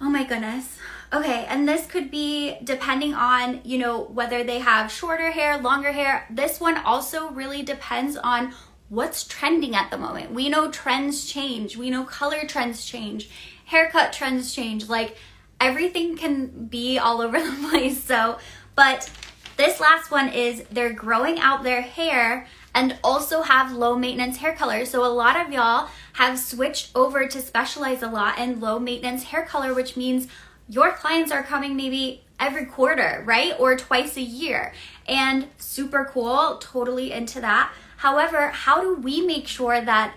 oh 0.02 0.10
my 0.10 0.24
goodness. 0.24 0.78
Okay, 1.14 1.46
and 1.50 1.68
this 1.68 1.86
could 1.86 2.10
be 2.10 2.58
depending 2.64 3.14
on, 3.14 3.62
you 3.64 3.78
know, 3.78 4.02
whether 4.02 4.44
they 4.44 4.60
have 4.60 4.92
shorter 4.92 5.32
hair, 5.32 5.58
longer 5.58 5.92
hair. 5.92 6.26
This 6.30 6.60
one 6.60 6.78
also 6.78 7.30
really 7.32 7.64
depends 7.64 8.16
on 8.18 8.54
what's 8.90 9.26
trending 9.26 9.76
at 9.76 9.92
the 9.92 9.98
moment. 9.98 10.32
We 10.32 10.50
know 10.50 10.72
trends 10.72 11.26
change, 11.26 11.78
we 11.78 11.90
know 11.90 12.04
color 12.06 12.46
trends 12.46 12.86
change, 12.86 13.30
haircut 13.66 14.14
trends 14.14 14.54
change. 14.54 14.90
Like, 14.90 15.18
everything 15.60 16.18
can 16.18 16.66
be 16.66 16.98
all 16.98 17.22
over 17.22 17.40
the 17.44 17.68
place. 17.70 18.04
So, 18.04 18.38
but 18.76 19.10
this 19.58 19.80
last 19.80 20.12
one 20.12 20.30
is 20.30 20.64
they're 20.72 20.94
growing 20.94 21.40
out 21.40 21.64
their 21.64 21.82
hair 21.82 22.48
and 22.74 22.98
also 23.04 23.42
have 23.42 23.72
low 23.74 23.98
maintenance 23.98 24.38
hair 24.38 24.56
color. 24.56 24.86
So, 24.86 25.06
a 25.06 25.12
lot 25.12 25.40
of 25.40 25.52
y'all 25.52 25.90
have 26.14 26.40
switched 26.40 26.92
over 26.96 27.28
to 27.28 27.42
specialize 27.42 28.02
a 28.02 28.10
lot 28.10 28.38
in 28.40 28.60
low 28.60 28.80
maintenance 28.80 29.24
hair 29.24 29.46
color, 29.46 29.74
which 29.74 29.98
means 29.98 30.28
your 30.68 30.92
clients 30.92 31.32
are 31.32 31.44
coming 31.44 31.76
maybe 31.76 32.24
every 32.40 32.66
quarter, 32.66 33.24
right? 33.26 33.54
Or 33.60 33.76
twice 33.76 34.18
a 34.18 34.22
year. 34.22 34.74
And 35.08 35.48
super 35.58 36.10
cool, 36.12 36.58
totally 36.60 37.12
into 37.12 37.42
that. 37.42 37.72
However, 37.98 38.50
how 38.50 38.82
do 38.82 38.96
we 38.96 39.22
make 39.22 39.48
sure 39.48 39.82
that 39.82 40.16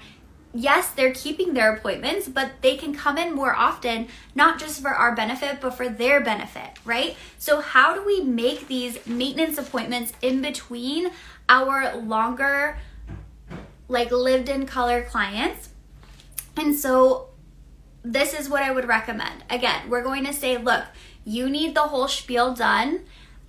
yes, 0.55 0.91
they're 0.91 1.13
keeping 1.13 1.53
their 1.53 1.75
appointments, 1.75 2.29
but 2.29 2.53
they 2.63 2.77
can 2.77 2.95
come 2.95 3.19
in 3.19 3.35
more 3.35 3.55
often, 3.55 4.07
not 4.35 4.59
just 4.59 4.81
for 4.81 4.91
our 4.91 5.15
benefit, 5.15 5.61
but 5.61 5.75
for 5.75 5.89
their 5.89 6.21
benefit, 6.21 6.79
right? 6.85 7.17
So, 7.39 7.61
how 7.61 7.95
do 7.95 8.05
we 8.05 8.23
make 8.23 8.69
these 8.69 9.05
maintenance 9.07 9.59
appointments 9.59 10.13
in 10.23 10.41
between 10.41 11.11
our 11.49 11.97
longer, 11.97 12.79
like 13.89 14.11
lived 14.11 14.49
in 14.49 14.67
color 14.67 15.03
clients? 15.03 15.71
And 16.57 16.75
so, 16.75 17.29
this 18.03 18.35
is 18.35 18.49
what 18.49 18.63
I 18.63 18.71
would 18.71 18.87
recommend. 18.87 19.45
Again, 19.51 19.89
we're 19.89 20.03
going 20.03 20.25
to 20.27 20.33
say, 20.33 20.59
look, 20.59 20.85
you 21.25 21.49
need 21.49 21.75
the 21.75 21.83
whole 21.83 22.07
spiel 22.07 22.55
done 22.55 23.01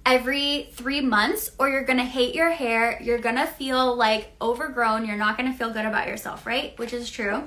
every 0.06 0.70
three 0.74 1.02
months 1.02 1.52
or 1.58 1.68
you're 1.68 1.84
gonna 1.84 2.06
hate 2.06 2.36
your 2.36 2.52
hair. 2.52 3.02
You're 3.02 3.18
gonna 3.18 3.48
feel 3.48 3.96
like 3.96 4.32
overgrown. 4.42 5.06
You're 5.06 5.18
not 5.18 5.36
gonna 5.38 5.54
feel 5.54 5.72
good 5.72 5.86
about 5.86 6.08
yourself, 6.08 6.46
right? 6.46 6.78
Which 6.78 6.94
is 6.94 7.10
true. 7.10 7.44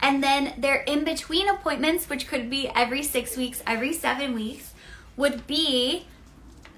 And 0.00 0.22
then 0.22 0.54
they're 0.58 0.82
in 0.82 1.04
between 1.04 1.48
appointments, 1.48 2.08
which 2.08 2.26
could 2.26 2.50
be 2.50 2.68
every 2.74 3.02
six 3.02 3.36
weeks, 3.36 3.62
every 3.66 3.92
seven 3.92 4.34
weeks, 4.34 4.74
would 5.16 5.46
be 5.46 6.06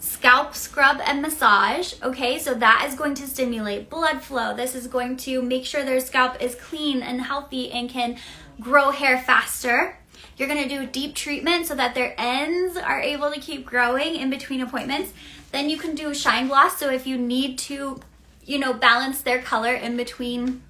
scalp 0.02 0.52
scrub 0.52 1.00
and 1.06 1.22
massage. 1.22 1.94
Okay, 2.02 2.36
so 2.36 2.54
that 2.54 2.84
is 2.88 2.96
going 2.96 3.14
to 3.14 3.26
stimulate 3.26 3.88
blood 3.88 4.20
flow. 4.20 4.54
This 4.54 4.74
is 4.74 4.88
going 4.88 5.16
to 5.18 5.40
make 5.40 5.64
sure 5.64 5.84
their 5.84 6.00
scalp 6.00 6.42
is 6.42 6.56
clean 6.56 7.02
and 7.02 7.22
healthy 7.22 7.70
and 7.70 7.88
can 7.88 8.18
grow 8.60 8.90
hair 8.90 9.16
faster. 9.16 9.96
You're 10.36 10.48
gonna 10.48 10.68
do 10.68 10.86
deep 10.86 11.14
treatment 11.14 11.66
so 11.66 11.76
that 11.76 11.94
their 11.94 12.16
ends 12.18 12.76
are 12.76 13.00
able 13.00 13.30
to 13.30 13.38
keep 13.38 13.64
growing 13.64 14.16
in 14.16 14.28
between 14.28 14.60
appointments. 14.60 15.12
Then 15.52 15.70
you 15.70 15.78
can 15.78 15.94
do 15.94 16.12
shine 16.12 16.48
gloss. 16.48 16.78
So 16.78 16.90
if 16.90 17.06
you 17.06 17.16
need 17.16 17.56
to, 17.60 18.00
you 18.44 18.58
know, 18.58 18.72
balance 18.72 19.20
their 19.20 19.40
color 19.40 19.74
in 19.74 19.96
between 19.96 20.62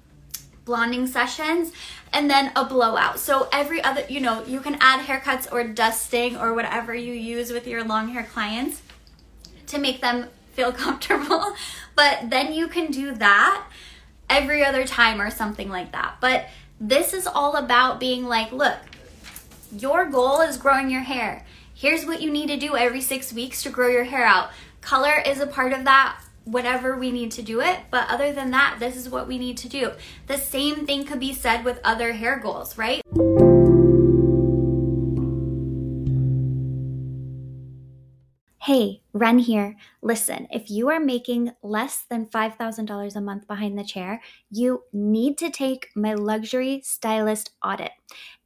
blonding 0.63 1.07
sessions 1.07 1.71
and 2.13 2.29
then 2.29 2.51
a 2.55 2.65
blowout. 2.65 3.19
So 3.19 3.49
every 3.51 3.83
other, 3.83 4.03
you 4.07 4.19
know, 4.19 4.45
you 4.45 4.59
can 4.59 4.77
add 4.79 5.05
haircuts 5.07 5.51
or 5.51 5.63
dusting 5.63 6.37
or 6.37 6.53
whatever 6.53 6.93
you 6.93 7.13
use 7.13 7.51
with 7.51 7.65
your 7.65 7.83
long 7.83 8.09
hair 8.09 8.23
clients 8.23 8.82
to 9.67 9.77
make 9.77 10.01
them 10.01 10.27
feel 10.53 10.71
comfortable. 10.73 11.53
But 11.95 12.29
then 12.29 12.53
you 12.53 12.67
can 12.67 12.91
do 12.91 13.13
that 13.15 13.65
every 14.29 14.65
other 14.65 14.85
time 14.85 15.21
or 15.21 15.29
something 15.29 15.69
like 15.69 15.91
that. 15.91 16.15
But 16.19 16.47
this 16.79 17.13
is 17.13 17.27
all 17.27 17.55
about 17.55 17.99
being 17.99 18.25
like, 18.25 18.51
look, 18.51 18.77
your 19.77 20.05
goal 20.09 20.41
is 20.41 20.57
growing 20.57 20.89
your 20.89 21.01
hair. 21.01 21.45
Here's 21.73 22.05
what 22.05 22.21
you 22.21 22.31
need 22.31 22.47
to 22.47 22.57
do 22.57 22.75
every 22.77 23.01
six 23.01 23.33
weeks 23.33 23.63
to 23.63 23.69
grow 23.69 23.89
your 23.89 24.03
hair 24.03 24.25
out. 24.25 24.49
Color 24.81 25.21
is 25.25 25.39
a 25.39 25.47
part 25.47 25.73
of 25.73 25.85
that 25.85 26.19
whenever 26.45 26.97
we 26.97 27.11
need 27.11 27.31
to 27.31 27.41
do 27.41 27.61
it. 27.61 27.79
But 27.89 28.09
other 28.09 28.33
than 28.33 28.51
that, 28.51 28.77
this 28.79 28.95
is 28.95 29.09
what 29.09 29.27
we 29.27 29.37
need 29.37 29.57
to 29.57 29.69
do. 29.69 29.91
The 30.27 30.37
same 30.37 30.85
thing 30.85 31.05
could 31.05 31.19
be 31.19 31.33
said 31.33 31.63
with 31.63 31.79
other 31.83 32.13
hair 32.13 32.37
goals, 32.37 32.77
right? 32.77 33.01
Hey, 38.65 39.01
Ren 39.11 39.39
here. 39.39 39.75
Listen, 40.01 40.47
if 40.49 40.69
you 40.69 40.87
are 40.87 40.97
making 41.01 41.51
less 41.61 42.05
than 42.09 42.27
$5,000 42.27 43.13
a 43.13 43.19
month 43.19 43.45
behind 43.45 43.77
the 43.77 43.83
chair, 43.83 44.21
you 44.49 44.83
need 44.93 45.37
to 45.39 45.49
take 45.49 45.89
my 45.97 46.13
luxury 46.13 46.79
stylist 46.81 47.49
audit. 47.61 47.91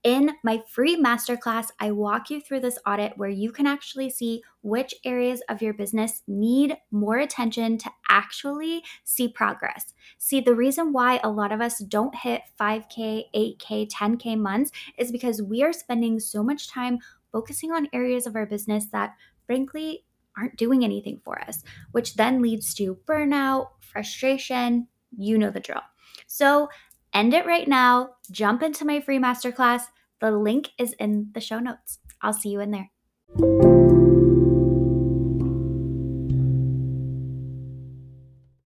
In 0.04 0.32
my 0.44 0.64
free 0.68 1.00
masterclass, 1.00 1.68
I 1.80 1.92
walk 1.92 2.32
you 2.32 2.42
through 2.42 2.62
this 2.62 2.80
audit 2.84 3.16
where 3.18 3.30
you 3.30 3.52
can 3.52 3.68
actually 3.68 4.10
see 4.10 4.42
which 4.64 4.96
areas 5.06 5.44
of 5.50 5.62
your 5.62 5.76
business 5.76 6.24
need 6.28 6.76
more 6.90 7.20
attention 7.20 7.78
to 7.78 7.92
actually 8.10 8.82
see 9.04 9.28
progress. 9.28 9.94
See, 10.18 10.42
the 10.42 10.56
reason 10.56 10.94
why 10.94 11.20
a 11.24 11.30
lot 11.30 11.52
of 11.52 11.62
us 11.62 11.78
don't 11.78 12.16
hit 12.16 12.42
5K, 12.60 13.26
8K, 13.36 13.88
10K 13.92 14.36
months 14.36 14.72
is 14.98 15.12
because 15.12 15.44
we 15.44 15.62
are 15.62 15.74
spending 15.74 16.20
so 16.20 16.42
much 16.42 16.70
time 16.72 16.98
focusing 17.32 17.72
on 17.72 17.88
areas 17.94 18.26
of 18.26 18.36
our 18.36 18.48
business 18.48 18.88
that, 18.88 19.14
frankly, 19.46 20.06
aren't 20.38 20.58
doing 20.58 20.84
anything 20.84 21.20
for 21.24 21.42
us, 21.42 21.64
which 21.92 22.16
then 22.16 22.42
leads 22.42 22.74
to 22.76 22.98
burnout, 23.08 23.70
frustration. 23.82 24.88
You 25.18 25.38
know 25.38 25.50
the 25.50 25.60
drill. 25.60 25.82
So, 26.28 26.70
end 27.14 27.34
it 27.34 27.46
right 27.46 27.68
now. 27.68 28.12
Jump 28.32 28.62
into 28.62 28.86
my 28.86 29.00
free 29.00 29.20
masterclass. 29.20 29.84
The 30.20 30.32
link 30.32 30.70
is 30.78 30.94
in 30.94 31.30
the 31.34 31.42
show 31.42 31.60
notes. 31.60 32.00
I'll 32.22 32.34
see 32.34 32.50
you 32.50 32.60
in 32.60 32.72
there. 32.72 32.92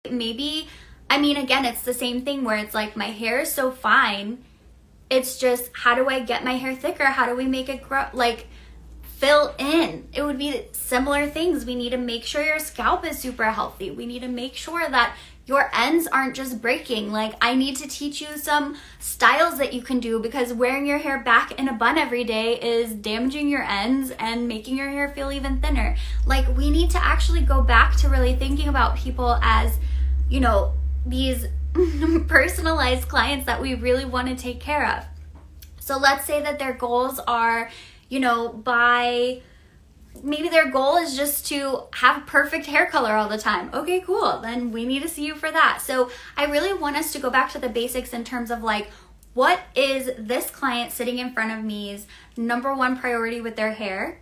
Maybe, 0.09 0.67
I 1.09 1.19
mean, 1.19 1.37
again, 1.37 1.65
it's 1.65 1.83
the 1.83 1.93
same 1.93 2.21
thing 2.21 2.43
where 2.43 2.57
it's 2.57 2.75
like 2.75 2.95
my 2.95 3.07
hair 3.07 3.41
is 3.41 3.51
so 3.51 3.71
fine. 3.71 4.43
It's 5.09 5.37
just, 5.37 5.69
how 5.73 5.95
do 5.95 6.07
I 6.07 6.21
get 6.21 6.43
my 6.43 6.53
hair 6.53 6.75
thicker? 6.75 7.05
How 7.05 7.25
do 7.25 7.35
we 7.35 7.45
make 7.45 7.69
it 7.69 7.81
grow? 7.81 8.05
Like, 8.13 8.47
fill 9.21 9.53
in. 9.59 10.09
It 10.13 10.23
would 10.23 10.39
be 10.39 10.63
similar 10.71 11.27
things. 11.27 11.63
We 11.63 11.75
need 11.75 11.91
to 11.91 11.97
make 11.97 12.25
sure 12.25 12.43
your 12.43 12.57
scalp 12.57 13.05
is 13.05 13.19
super 13.19 13.51
healthy. 13.51 13.91
We 13.91 14.07
need 14.07 14.23
to 14.23 14.27
make 14.27 14.55
sure 14.55 14.89
that 14.89 15.15
your 15.45 15.69
ends 15.75 16.07
aren't 16.07 16.35
just 16.35 16.59
breaking. 16.59 17.11
Like, 17.11 17.35
I 17.39 17.53
need 17.53 17.75
to 17.77 17.87
teach 17.87 18.19
you 18.19 18.35
some 18.35 18.77
styles 18.99 19.59
that 19.59 19.73
you 19.73 19.83
can 19.83 19.99
do 19.99 20.19
because 20.19 20.53
wearing 20.53 20.87
your 20.87 20.97
hair 20.97 21.19
back 21.19 21.51
in 21.59 21.67
a 21.67 21.73
bun 21.73 21.99
every 21.99 22.23
day 22.23 22.59
is 22.59 22.93
damaging 22.93 23.47
your 23.47 23.61
ends 23.61 24.11
and 24.17 24.47
making 24.47 24.75
your 24.75 24.89
hair 24.89 25.09
feel 25.09 25.31
even 25.31 25.61
thinner. 25.61 25.95
Like, 26.25 26.47
we 26.57 26.71
need 26.71 26.89
to 26.89 27.05
actually 27.05 27.41
go 27.41 27.61
back 27.61 27.95
to 27.97 28.09
really 28.09 28.35
thinking 28.35 28.69
about 28.69 28.95
people 28.95 29.37
as, 29.43 29.77
you 30.29 30.39
know, 30.39 30.73
these 31.05 31.45
personalized 32.27 33.07
clients 33.07 33.45
that 33.45 33.61
we 33.61 33.75
really 33.75 34.05
want 34.05 34.29
to 34.29 34.35
take 34.35 34.59
care 34.59 34.97
of. 34.97 35.05
So, 35.79 35.99
let's 35.99 36.25
say 36.25 36.41
that 36.41 36.57
their 36.57 36.73
goals 36.73 37.19
are 37.27 37.69
you 38.11 38.19
know, 38.19 38.49
by 38.49 39.41
maybe 40.21 40.49
their 40.49 40.69
goal 40.69 40.97
is 40.97 41.15
just 41.15 41.47
to 41.47 41.83
have 41.93 42.27
perfect 42.27 42.65
hair 42.65 42.85
color 42.85 43.13
all 43.13 43.29
the 43.29 43.37
time. 43.37 43.69
Okay, 43.73 44.01
cool. 44.01 44.39
Then 44.39 44.71
we 44.71 44.85
need 44.85 45.01
to 45.01 45.07
see 45.07 45.25
you 45.25 45.33
for 45.33 45.49
that. 45.49 45.81
So 45.81 46.11
I 46.35 46.45
really 46.45 46.73
want 46.73 46.97
us 46.97 47.13
to 47.13 47.19
go 47.19 47.29
back 47.29 47.51
to 47.53 47.57
the 47.57 47.69
basics 47.69 48.13
in 48.13 48.25
terms 48.25 48.51
of 48.51 48.61
like, 48.61 48.91
what 49.33 49.61
is 49.75 50.11
this 50.17 50.51
client 50.51 50.91
sitting 50.91 51.19
in 51.19 51.33
front 51.33 51.57
of 51.57 51.63
me's 51.63 52.05
number 52.35 52.75
one 52.75 52.99
priority 52.99 53.39
with 53.39 53.55
their 53.55 53.71
hair? 53.71 54.19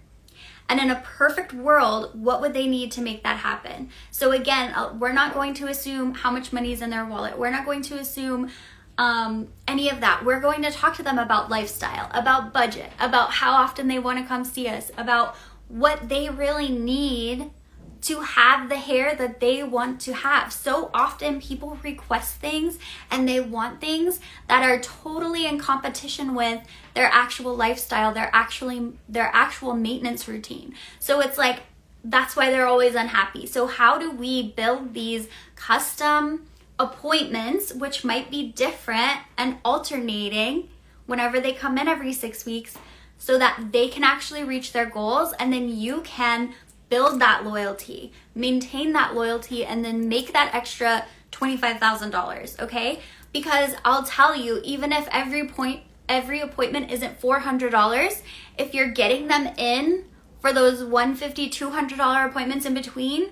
And 0.69 0.79
in 0.79 0.91
a 0.91 1.01
perfect 1.03 1.51
world, 1.51 2.11
what 2.13 2.41
would 2.41 2.53
they 2.53 2.67
need 2.67 2.91
to 2.91 3.01
make 3.01 3.23
that 3.23 3.37
happen? 3.37 3.89
So, 4.11 4.31
again, 4.31 4.71
uh, 4.75 4.93
we're 4.93 5.13
not 5.13 5.33
going 5.33 5.55
to 5.55 5.67
assume 5.67 6.13
how 6.13 6.29
much 6.29 6.53
money 6.53 6.71
is 6.71 6.83
in 6.83 6.91
their 6.91 7.05
wallet. 7.05 7.39
We're 7.39 7.49
not 7.49 7.65
going 7.65 7.81
to 7.83 7.95
assume 7.95 8.51
um, 8.99 9.47
any 9.65 9.89
of 9.89 10.01
that. 10.01 10.25
We're 10.25 10.41
going 10.41 10.61
to 10.63 10.71
talk 10.71 10.97
to 10.97 11.03
them 11.03 11.17
about 11.17 11.49
lifestyle, 11.49 12.11
about 12.13 12.51
budget, 12.51 12.91
about 12.99 13.31
how 13.31 13.53
often 13.53 13.87
they 13.87 13.97
want 13.97 14.19
to 14.19 14.25
come 14.25 14.43
see 14.43 14.67
us, 14.67 14.91
about 14.97 15.37
what 15.69 16.09
they 16.09 16.29
really 16.29 16.67
need 16.67 17.49
to 18.01 18.19
have 18.21 18.67
the 18.67 18.75
hair 18.75 19.15
that 19.15 19.39
they 19.39 19.63
want 19.63 20.01
to 20.01 20.13
have. 20.13 20.51
So 20.51 20.91
often 20.93 21.39
people 21.39 21.77
request 21.81 22.35
things 22.35 22.77
and 23.09 23.27
they 23.27 23.39
want 23.39 23.79
things 23.79 24.19
that 24.49 24.63
are 24.63 24.79
totally 24.81 25.45
in 25.45 25.59
competition 25.59 26.35
with 26.35 26.61
their 26.93 27.07
actual 27.07 27.55
lifestyle, 27.55 28.13
their 28.13 28.29
actually 28.33 28.91
their 29.07 29.31
actual 29.33 29.75
maintenance 29.75 30.27
routine. 30.27 30.75
So 30.99 31.21
it's 31.21 31.37
like 31.37 31.61
that's 32.03 32.35
why 32.35 32.51
they're 32.51 32.67
always 32.67 32.95
unhappy. 32.95 33.45
So 33.45 33.67
how 33.67 33.97
do 33.97 34.11
we 34.11 34.51
build 34.51 34.93
these 34.93 35.29
custom 35.55 36.48
appointments, 36.79 37.73
which 37.73 38.03
might 38.05 38.31
be 38.31 38.51
different 38.51 39.19
and 39.37 39.57
alternating 39.65 40.69
whenever 41.05 41.39
they 41.39 41.51
come 41.51 41.77
in 41.77 41.87
every 41.87 42.13
six 42.13 42.45
weeks, 42.45 42.77
so 43.17 43.37
that 43.37 43.71
they 43.71 43.89
can 43.89 44.03
actually 44.03 44.43
reach 44.43 44.71
their 44.71 44.85
goals 44.85 45.33
and 45.39 45.51
then 45.51 45.67
you 45.67 46.01
can 46.01 46.53
build 46.89 47.19
that 47.19 47.45
loyalty, 47.45 48.11
maintain 48.33 48.93
that 48.93 49.13
loyalty, 49.13 49.65
and 49.65 49.83
then 49.83 50.07
make 50.07 50.33
that 50.33 50.53
extra 50.55 51.05
$25,000, 51.31 52.59
okay? 52.59 52.99
Because 53.31 53.75
I'll 53.85 54.03
tell 54.03 54.35
you, 54.35 54.61
even 54.63 54.91
if 54.91 55.07
every 55.11 55.47
point 55.47 55.83
every 56.07 56.39
appointment 56.39 56.91
isn't 56.91 57.21
$400, 57.21 58.21
if 58.57 58.73
you're 58.73 58.89
getting 58.89 59.27
them 59.27 59.53
in 59.57 60.05
for 60.41 60.51
those 60.51 60.81
$150, 60.81 61.51
$200 61.51 62.25
appointments 62.25 62.65
in 62.65 62.73
between, 62.73 63.29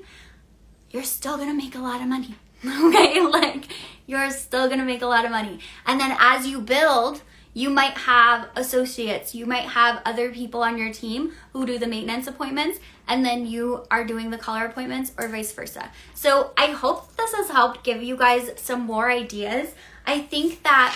you're 0.92 1.04
still 1.04 1.38
gonna 1.38 1.56
make 1.56 1.74
a 1.74 1.80
lot 1.80 2.02
of 2.02 2.08
money. 2.08 2.36
okay? 2.65 3.22
Like 3.22 3.67
you're 4.06 4.30
still 4.32 4.70
gonna 4.70 4.86
make 4.86 5.02
a 5.02 5.08
lot 5.08 5.26
of 5.26 5.32
money. 5.32 5.60
And 5.86 6.00
then 6.00 6.15
as 6.20 6.48
you 6.48 6.62
build, 6.62 7.22
you 7.54 7.72
might 7.72 7.98
have 7.98 8.50
associates, 8.56 9.34
you 9.34 9.48
might 9.48 9.70
have 9.70 10.02
other 10.06 10.32
people 10.32 10.62
on 10.62 10.78
your 10.78 10.93
team 10.93 11.32
who 11.54 11.65
do 11.65 11.80
the 11.80 11.88
maintenance 11.88 12.28
appointments, 12.28 12.80
and 13.08 13.26
then 13.26 13.48
you 13.48 13.84
are 13.89 14.04
doing 14.04 14.30
the 14.30 14.38
color 14.38 14.65
appointments, 14.65 15.12
or 15.17 15.28
vice 15.28 15.52
versa. 15.52 15.89
So 16.13 16.52
I 16.56 16.67
hope 16.67 17.15
this 17.17 17.34
has 17.34 17.50
helped 17.50 17.84
give 17.84 18.04
you 18.04 18.15
guys 18.15 18.52
some 18.58 18.82
more 18.82 19.10
ideas. 19.10 19.74
I 20.06 20.22
think 20.22 20.62
that 20.63 20.96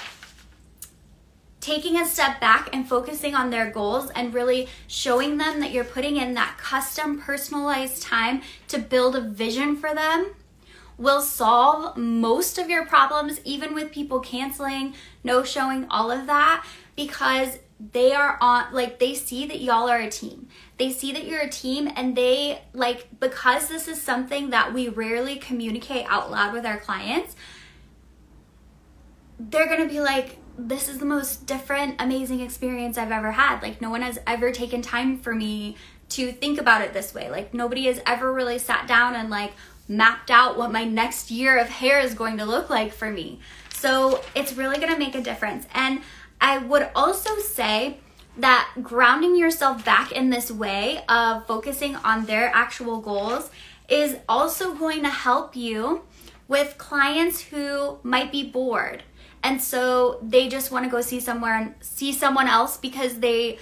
taking 1.61 1.99
a 1.99 2.05
step 2.05 2.39
back 2.39 2.69
and 2.73 2.87
focusing 2.87 3.33
on 3.33 3.49
their 3.49 3.71
goals 3.71 4.11
and 4.11 4.33
really 4.33 4.67
showing 4.87 5.37
them 5.37 5.59
that 5.61 5.71
you're 5.71 5.83
putting 5.83 6.17
in 6.17 6.33
that 6.35 6.57
custom 6.59 7.19
personalized 7.19 8.01
time 8.01 8.41
to 8.67 8.77
build 8.77 9.15
a 9.15 9.21
vision 9.21 9.75
for 9.75 9.93
them 9.93 10.31
will 11.01 11.21
solve 11.21 11.97
most 11.97 12.59
of 12.59 12.69
your 12.69 12.85
problems, 12.85 13.41
even 13.43 13.73
with 13.73 13.91
people 13.91 14.19
canceling, 14.19 14.93
no 15.23 15.43
showing, 15.43 15.87
all 15.89 16.11
of 16.11 16.27
that, 16.27 16.63
because 16.95 17.57
they 17.91 18.13
are 18.13 18.37
on, 18.39 18.71
like, 18.71 18.99
they 18.99 19.15
see 19.15 19.47
that 19.47 19.59
y'all 19.59 19.89
are 19.89 19.99
a 19.99 20.09
team. 20.09 20.47
They 20.77 20.91
see 20.91 21.11
that 21.13 21.25
you're 21.25 21.41
a 21.41 21.49
team, 21.49 21.89
and 21.95 22.15
they, 22.15 22.61
like, 22.73 23.07
because 23.19 23.67
this 23.67 23.87
is 23.87 23.99
something 23.99 24.51
that 24.51 24.73
we 24.73 24.89
rarely 24.89 25.37
communicate 25.37 26.05
out 26.07 26.29
loud 26.29 26.53
with 26.53 26.65
our 26.65 26.77
clients, 26.77 27.35
they're 29.39 29.67
gonna 29.67 29.89
be 29.89 29.99
like, 29.99 30.37
this 30.55 30.87
is 30.87 30.99
the 30.99 31.05
most 31.05 31.47
different, 31.47 31.99
amazing 31.99 32.41
experience 32.41 32.99
I've 32.99 33.11
ever 33.11 33.31
had. 33.31 33.63
Like, 33.63 33.81
no 33.81 33.89
one 33.89 34.03
has 34.03 34.19
ever 34.27 34.51
taken 34.51 34.83
time 34.83 35.17
for 35.17 35.33
me 35.33 35.75
to 36.09 36.31
think 36.31 36.59
about 36.59 36.81
it 36.81 36.93
this 36.93 37.15
way. 37.15 37.31
Like, 37.31 37.53
nobody 37.53 37.85
has 37.85 37.99
ever 38.05 38.31
really 38.31 38.59
sat 38.59 38.85
down 38.87 39.15
and, 39.15 39.31
like, 39.31 39.53
mapped 39.91 40.31
out 40.31 40.57
what 40.57 40.71
my 40.71 40.83
next 40.83 41.31
year 41.31 41.57
of 41.57 41.69
hair 41.69 41.99
is 41.99 42.13
going 42.13 42.37
to 42.37 42.45
look 42.45 42.69
like 42.69 42.93
for 42.93 43.09
me. 43.09 43.39
So 43.73 44.21
it's 44.35 44.53
really 44.53 44.77
going 44.77 44.91
to 44.91 44.99
make 44.99 45.15
a 45.15 45.21
difference. 45.21 45.65
And 45.73 46.01
I 46.39 46.57
would 46.57 46.89
also 46.95 47.37
say 47.37 47.97
that 48.37 48.71
grounding 48.81 49.35
yourself 49.35 49.83
back 49.83 50.11
in 50.11 50.29
this 50.29 50.49
way 50.49 51.03
of 51.09 51.45
focusing 51.45 51.95
on 51.97 52.25
their 52.25 52.49
actual 52.53 53.01
goals 53.01 53.49
is 53.89 54.17
also 54.29 54.73
going 54.73 55.03
to 55.03 55.09
help 55.09 55.55
you 55.55 56.03
with 56.47 56.77
clients 56.77 57.41
who 57.41 57.99
might 58.03 58.31
be 58.31 58.43
bored 58.43 59.03
and 59.43 59.61
so 59.61 60.19
they 60.21 60.47
just 60.47 60.71
want 60.71 60.85
to 60.85 60.91
go 60.91 61.01
see 61.01 61.19
somewhere 61.19 61.55
and 61.55 61.73
see 61.81 62.13
someone 62.13 62.47
else 62.47 62.77
because 62.77 63.19
they 63.19 63.57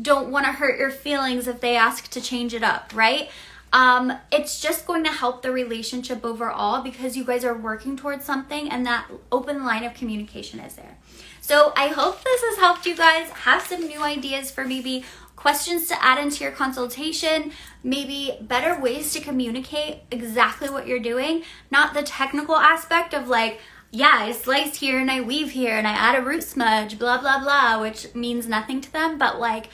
don't 0.00 0.30
want 0.30 0.46
to 0.46 0.52
hurt 0.52 0.78
your 0.78 0.90
feelings 0.90 1.46
if 1.46 1.60
they 1.60 1.76
ask 1.76 2.08
to 2.10 2.20
change 2.20 2.54
it 2.54 2.62
up, 2.62 2.92
right? 2.94 3.28
Um, 3.72 4.12
it's 4.32 4.60
just 4.60 4.86
going 4.86 5.04
to 5.04 5.10
help 5.10 5.42
the 5.42 5.52
relationship 5.52 6.24
overall 6.24 6.82
because 6.82 7.16
you 7.16 7.24
guys 7.24 7.44
are 7.44 7.56
working 7.56 7.96
towards 7.96 8.24
something 8.24 8.68
and 8.68 8.84
that 8.86 9.06
open 9.30 9.64
line 9.64 9.84
of 9.84 9.94
communication 9.94 10.58
is 10.60 10.74
there. 10.74 10.98
So 11.40 11.72
I 11.76 11.88
hope 11.88 12.22
this 12.22 12.42
has 12.42 12.58
helped 12.58 12.86
you 12.86 12.96
guys 12.96 13.28
have 13.30 13.62
some 13.62 13.86
new 13.86 14.02
ideas 14.02 14.50
for 14.50 14.64
maybe 14.64 15.04
questions 15.36 15.88
to 15.88 16.04
add 16.04 16.22
into 16.22 16.44
your 16.44 16.52
consultation, 16.52 17.52
maybe 17.82 18.36
better 18.42 18.78
ways 18.80 19.12
to 19.12 19.20
communicate 19.20 20.00
exactly 20.10 20.68
what 20.68 20.86
you're 20.86 21.00
doing, 21.00 21.42
not 21.70 21.94
the 21.94 22.02
technical 22.02 22.56
aspect 22.56 23.14
of 23.14 23.28
like, 23.28 23.60
yeah, 23.90 24.16
I 24.16 24.32
slice 24.32 24.76
here 24.76 24.98
and 24.98 25.10
I 25.10 25.20
weave 25.20 25.52
here 25.52 25.76
and 25.76 25.86
I 25.86 25.92
add 25.92 26.18
a 26.18 26.22
root 26.22 26.44
smudge, 26.44 26.98
blah, 26.98 27.18
blah, 27.20 27.42
blah, 27.42 27.80
which 27.80 28.14
means 28.14 28.46
nothing 28.46 28.80
to 28.82 28.92
them, 28.92 29.16
but 29.16 29.40
like, 29.40 29.68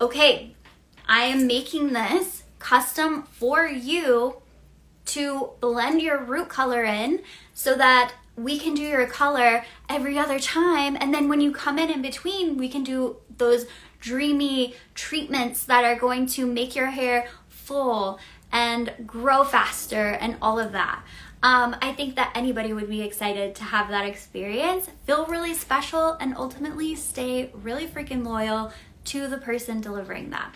okay, 0.00 0.54
I 1.08 1.24
am 1.24 1.46
making 1.46 1.92
this 1.92 2.42
custom 2.58 3.24
for 3.24 3.66
you 3.66 4.42
to 5.06 5.50
blend 5.60 6.02
your 6.02 6.18
root 6.22 6.48
color 6.48 6.84
in 6.84 7.22
so 7.54 7.74
that 7.74 8.12
we 8.36 8.58
can 8.58 8.74
do 8.74 8.82
your 8.82 9.06
color 9.06 9.64
every 9.88 10.18
other 10.18 10.38
time. 10.38 10.96
And 11.00 11.14
then 11.14 11.28
when 11.28 11.40
you 11.40 11.52
come 11.52 11.78
in 11.78 11.90
in 11.90 12.02
between, 12.02 12.56
we 12.56 12.68
can 12.68 12.84
do 12.84 13.16
those 13.38 13.66
dreamy 14.00 14.74
treatments 14.94 15.64
that 15.64 15.84
are 15.84 15.96
going 15.96 16.26
to 16.26 16.46
make 16.46 16.76
your 16.76 16.88
hair 16.88 17.28
full 17.48 18.18
and 18.52 18.92
grow 19.06 19.44
faster 19.44 20.10
and 20.10 20.36
all 20.42 20.58
of 20.58 20.72
that. 20.72 21.02
Um, 21.42 21.76
I 21.80 21.92
think 21.92 22.16
that 22.16 22.32
anybody 22.34 22.72
would 22.72 22.88
be 22.88 23.02
excited 23.02 23.54
to 23.56 23.64
have 23.64 23.88
that 23.88 24.06
experience, 24.06 24.88
feel 25.06 25.26
really 25.26 25.54
special, 25.54 26.12
and 26.14 26.34
ultimately 26.36 26.94
stay 26.94 27.50
really 27.54 27.86
freaking 27.86 28.24
loyal 28.24 28.72
to 29.06 29.28
the 29.28 29.38
person 29.38 29.80
delivering 29.80 30.30
that. 30.30 30.54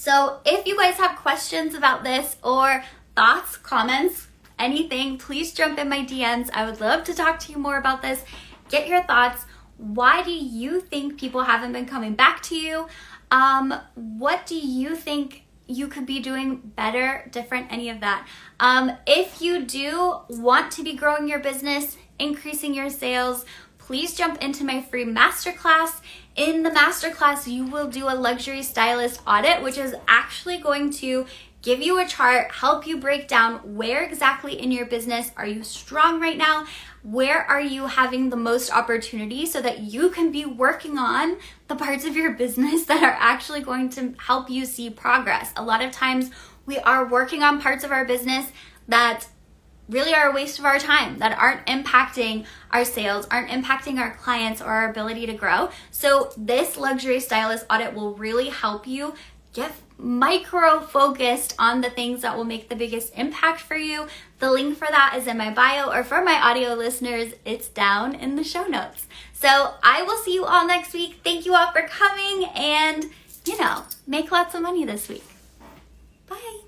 So 0.00 0.38
if 0.46 0.66
you 0.66 0.78
guys 0.78 0.94
have 0.94 1.18
questions 1.18 1.74
about 1.74 2.04
this 2.04 2.36
or 2.42 2.82
thoughts, 3.14 3.58
comments, 3.58 4.28
anything, 4.58 5.18
please 5.18 5.52
jump 5.52 5.78
in 5.78 5.90
my 5.90 6.06
DMs. 6.06 6.48
I 6.54 6.64
would 6.64 6.80
love 6.80 7.04
to 7.04 7.12
talk 7.12 7.38
to 7.40 7.52
you 7.52 7.58
more 7.58 7.76
about 7.76 8.00
this. 8.00 8.24
Get 8.70 8.88
your 8.88 9.02
thoughts. 9.02 9.44
Why 9.76 10.22
do 10.22 10.30
you 10.30 10.80
think 10.80 11.20
people 11.20 11.42
haven't 11.42 11.72
been 11.72 11.84
coming 11.84 12.14
back 12.14 12.42
to 12.44 12.56
you? 12.56 12.88
Um, 13.30 13.74
what 13.94 14.46
do 14.46 14.54
you 14.54 14.96
think 14.96 15.44
you 15.66 15.86
could 15.86 16.06
be 16.06 16.18
doing 16.18 16.72
better, 16.74 17.28
different, 17.30 17.70
any 17.70 17.90
of 17.90 18.00
that? 18.00 18.26
Um, 18.58 18.92
if 19.06 19.42
you 19.42 19.66
do 19.66 20.20
want 20.30 20.72
to 20.72 20.82
be 20.82 20.94
growing 20.94 21.28
your 21.28 21.40
business, 21.40 21.98
increasing 22.18 22.72
your 22.72 22.88
sales, 22.88 23.44
please 23.76 24.14
jump 24.14 24.40
into 24.40 24.64
my 24.64 24.80
free 24.80 25.04
masterclass. 25.04 26.00
In 26.36 26.62
the 26.62 26.70
masterclass, 26.70 27.50
you 27.50 27.66
will 27.66 27.88
do 27.88 28.08
a 28.08 28.14
luxury 28.14 28.62
stylist 28.62 29.20
audit, 29.26 29.62
which 29.62 29.76
is 29.76 29.94
actually 30.06 30.58
going 30.58 30.90
to 30.94 31.26
give 31.62 31.82
you 31.82 31.98
a 31.98 32.06
chart, 32.06 32.52
help 32.52 32.86
you 32.86 32.96
break 32.96 33.28
down 33.28 33.76
where 33.76 34.02
exactly 34.02 34.58
in 34.58 34.72
your 34.72 34.86
business 34.86 35.30
are 35.36 35.46
you 35.46 35.62
strong 35.62 36.20
right 36.20 36.38
now, 36.38 36.66
where 37.02 37.42
are 37.42 37.60
you 37.60 37.86
having 37.86 38.30
the 38.30 38.36
most 38.36 38.72
opportunity 38.72 39.44
so 39.44 39.60
that 39.60 39.80
you 39.80 40.10
can 40.10 40.32
be 40.32 40.46
working 40.46 40.96
on 40.96 41.36
the 41.68 41.76
parts 41.76 42.04
of 42.04 42.16
your 42.16 42.32
business 42.32 42.84
that 42.86 43.02
are 43.02 43.16
actually 43.18 43.60
going 43.60 43.90
to 43.90 44.14
help 44.26 44.48
you 44.48 44.64
see 44.64 44.88
progress. 44.88 45.52
A 45.56 45.62
lot 45.62 45.82
of 45.82 45.92
times 45.92 46.30
we 46.64 46.78
are 46.78 47.06
working 47.06 47.42
on 47.42 47.60
parts 47.60 47.84
of 47.84 47.90
our 47.90 48.04
business 48.04 48.52
that 48.88 49.26
really 49.90 50.14
are 50.14 50.30
a 50.30 50.34
waste 50.34 50.58
of 50.58 50.64
our 50.64 50.78
time 50.78 51.18
that 51.18 51.36
aren't 51.36 51.66
impacting 51.66 52.46
our 52.70 52.84
sales, 52.84 53.26
aren't 53.30 53.50
impacting 53.50 53.98
our 53.98 54.14
clients 54.14 54.62
or 54.62 54.66
our 54.66 54.88
ability 54.88 55.26
to 55.26 55.34
grow. 55.34 55.70
So, 55.90 56.32
this 56.36 56.76
luxury 56.76 57.20
stylist 57.20 57.66
audit 57.68 57.94
will 57.94 58.14
really 58.14 58.48
help 58.48 58.86
you 58.86 59.14
get 59.52 59.72
micro 59.98 60.80
focused 60.80 61.54
on 61.58 61.80
the 61.80 61.90
things 61.90 62.22
that 62.22 62.36
will 62.36 62.44
make 62.44 62.68
the 62.68 62.76
biggest 62.76 63.12
impact 63.16 63.60
for 63.60 63.76
you. 63.76 64.06
The 64.38 64.50
link 64.50 64.78
for 64.78 64.88
that 64.88 65.14
is 65.16 65.26
in 65.26 65.36
my 65.36 65.50
bio, 65.50 65.90
or 65.90 66.04
for 66.04 66.22
my 66.22 66.40
audio 66.40 66.74
listeners, 66.74 67.34
it's 67.44 67.68
down 67.68 68.14
in 68.14 68.36
the 68.36 68.44
show 68.44 68.64
notes. 68.64 69.06
So 69.32 69.74
I 69.82 70.02
will 70.02 70.18
see 70.18 70.34
you 70.34 70.44
all 70.44 70.66
next 70.66 70.92
week. 70.92 71.20
Thank 71.24 71.46
you 71.46 71.54
all 71.54 71.72
for 71.72 71.82
coming, 71.82 72.48
and 72.54 73.06
you 73.44 73.58
know, 73.58 73.84
make 74.06 74.30
lots 74.30 74.54
of 74.54 74.62
money 74.62 74.84
this 74.84 75.08
week. 75.08 75.24
Bye. 76.28 76.60